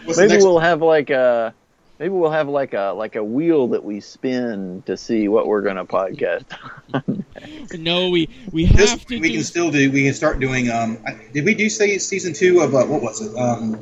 [0.06, 1.54] Maybe next- we'll have like a
[1.98, 5.62] maybe we'll have like a like a wheel that we spin to see what we're
[5.62, 6.44] gonna podcast.
[7.78, 9.34] No, we we This have to we do.
[9.34, 9.90] can still do.
[9.90, 10.70] We can start doing.
[10.70, 13.36] Um, I- did we do say season two of uh, what was it?
[13.36, 13.78] Um,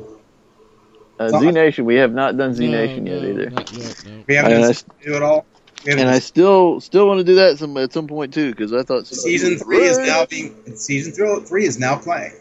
[1.19, 4.03] Uh, Z Nation, we have not done Z no, Nation yet no, either, Not yet,
[4.05, 4.23] no.
[4.27, 5.45] we haven't And done I- season at all.
[5.85, 8.49] We haven't and I still still want to do that some at some point too
[8.51, 10.55] because I thought season three is now being.
[10.75, 12.33] Season three, three is now playing.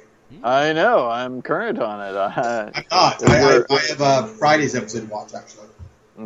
[0.43, 2.17] I know I'm current on it.
[2.17, 3.29] I, I'm not.
[3.29, 5.69] I, I, I have uh, Friday's episode to watch actually.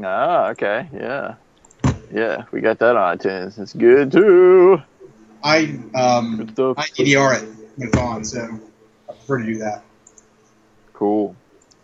[0.04, 1.34] ah, okay, yeah,
[2.12, 3.58] yeah, we got that on iTunes.
[3.58, 4.80] It's good too.
[5.44, 6.40] I um.
[6.40, 8.60] I DVR it when it's on, so
[9.08, 9.82] I prefer to do that.
[10.94, 11.36] Cool.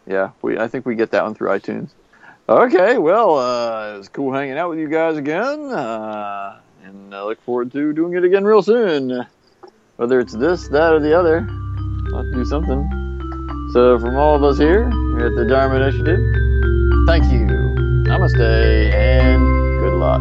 [0.06, 1.90] Yeah, we I think we get that one through iTunes.
[2.48, 7.22] Okay, well, uh, it was cool hanging out with you guys again, uh, and I
[7.22, 9.26] look forward to doing it again real soon.
[9.96, 11.48] Whether it's this, that, or the other,
[12.14, 12.88] I'll do something.
[13.72, 16.20] So, from all of us here here at the Dharma Initiative,
[17.06, 17.46] thank you,
[18.06, 19.42] namaste, and
[19.80, 20.20] good luck.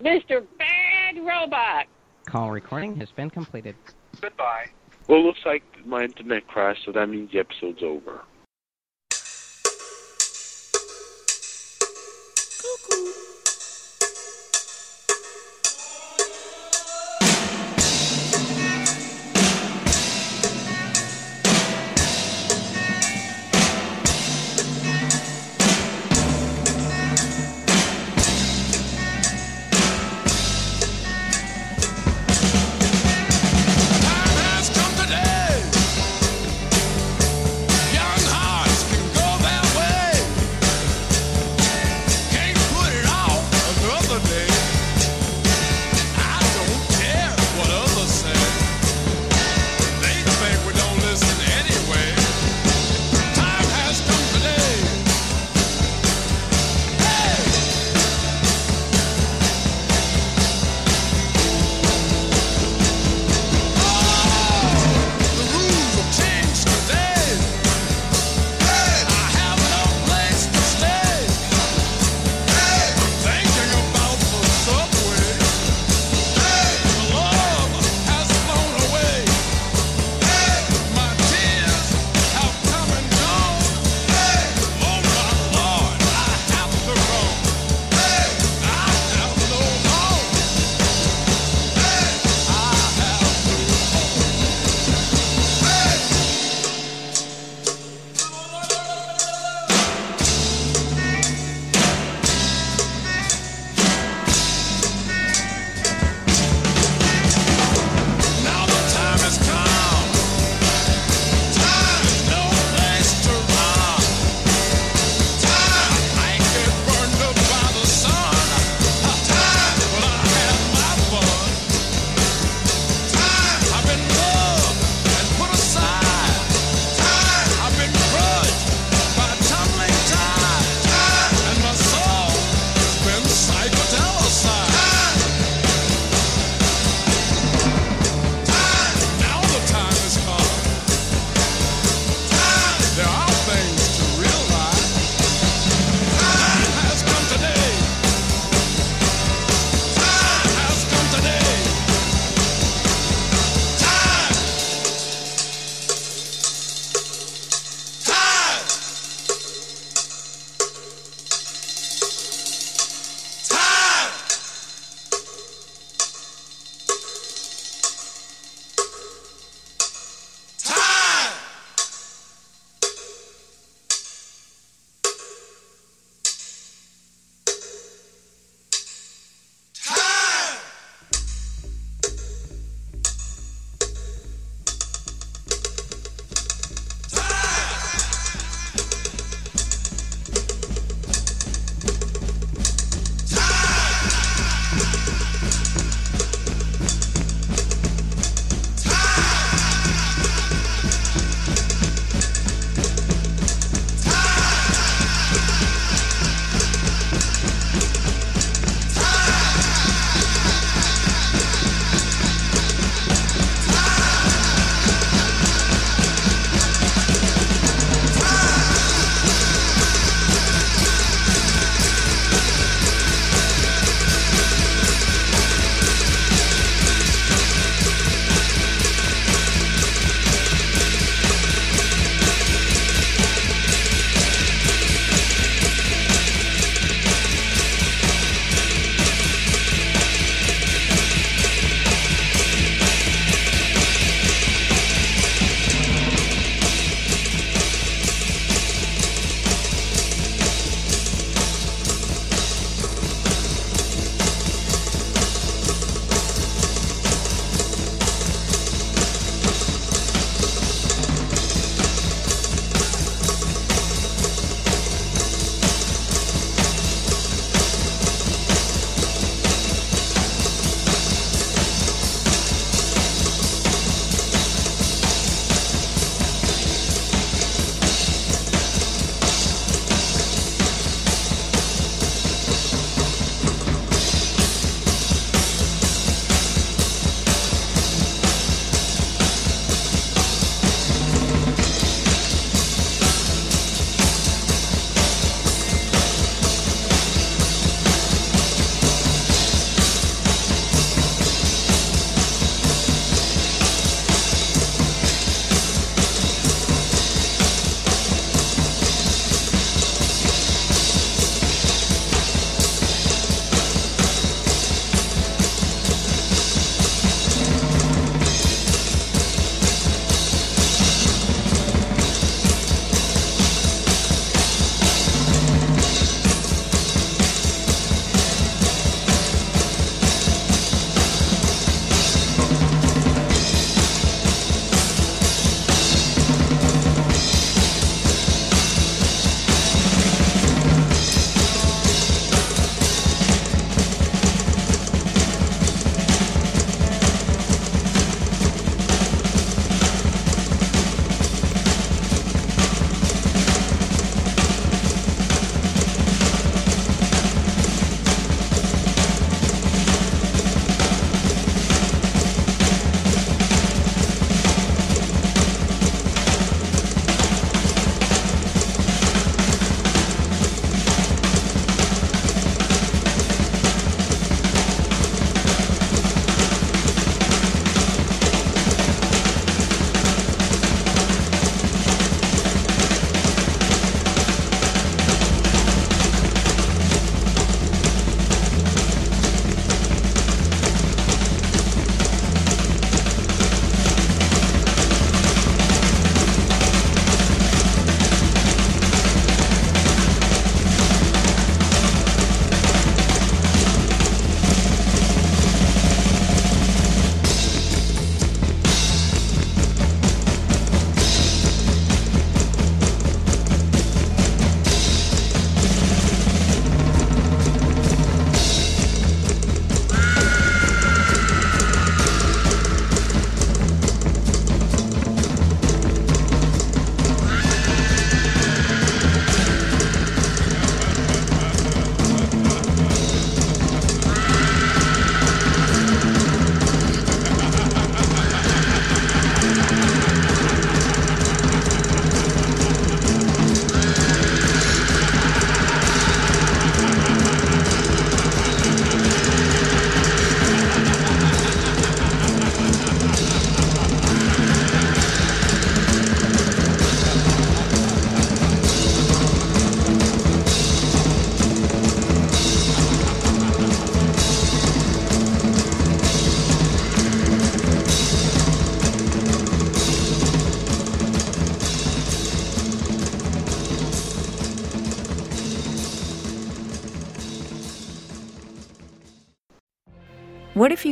[0.00, 0.46] Mr.
[0.58, 1.86] Bad Robot.
[2.26, 3.74] Call recording has been completed.
[4.20, 4.66] Goodbye.
[5.08, 8.20] Well, it looks like my internet crashed, so that means the episode's over.
[12.62, 13.19] Young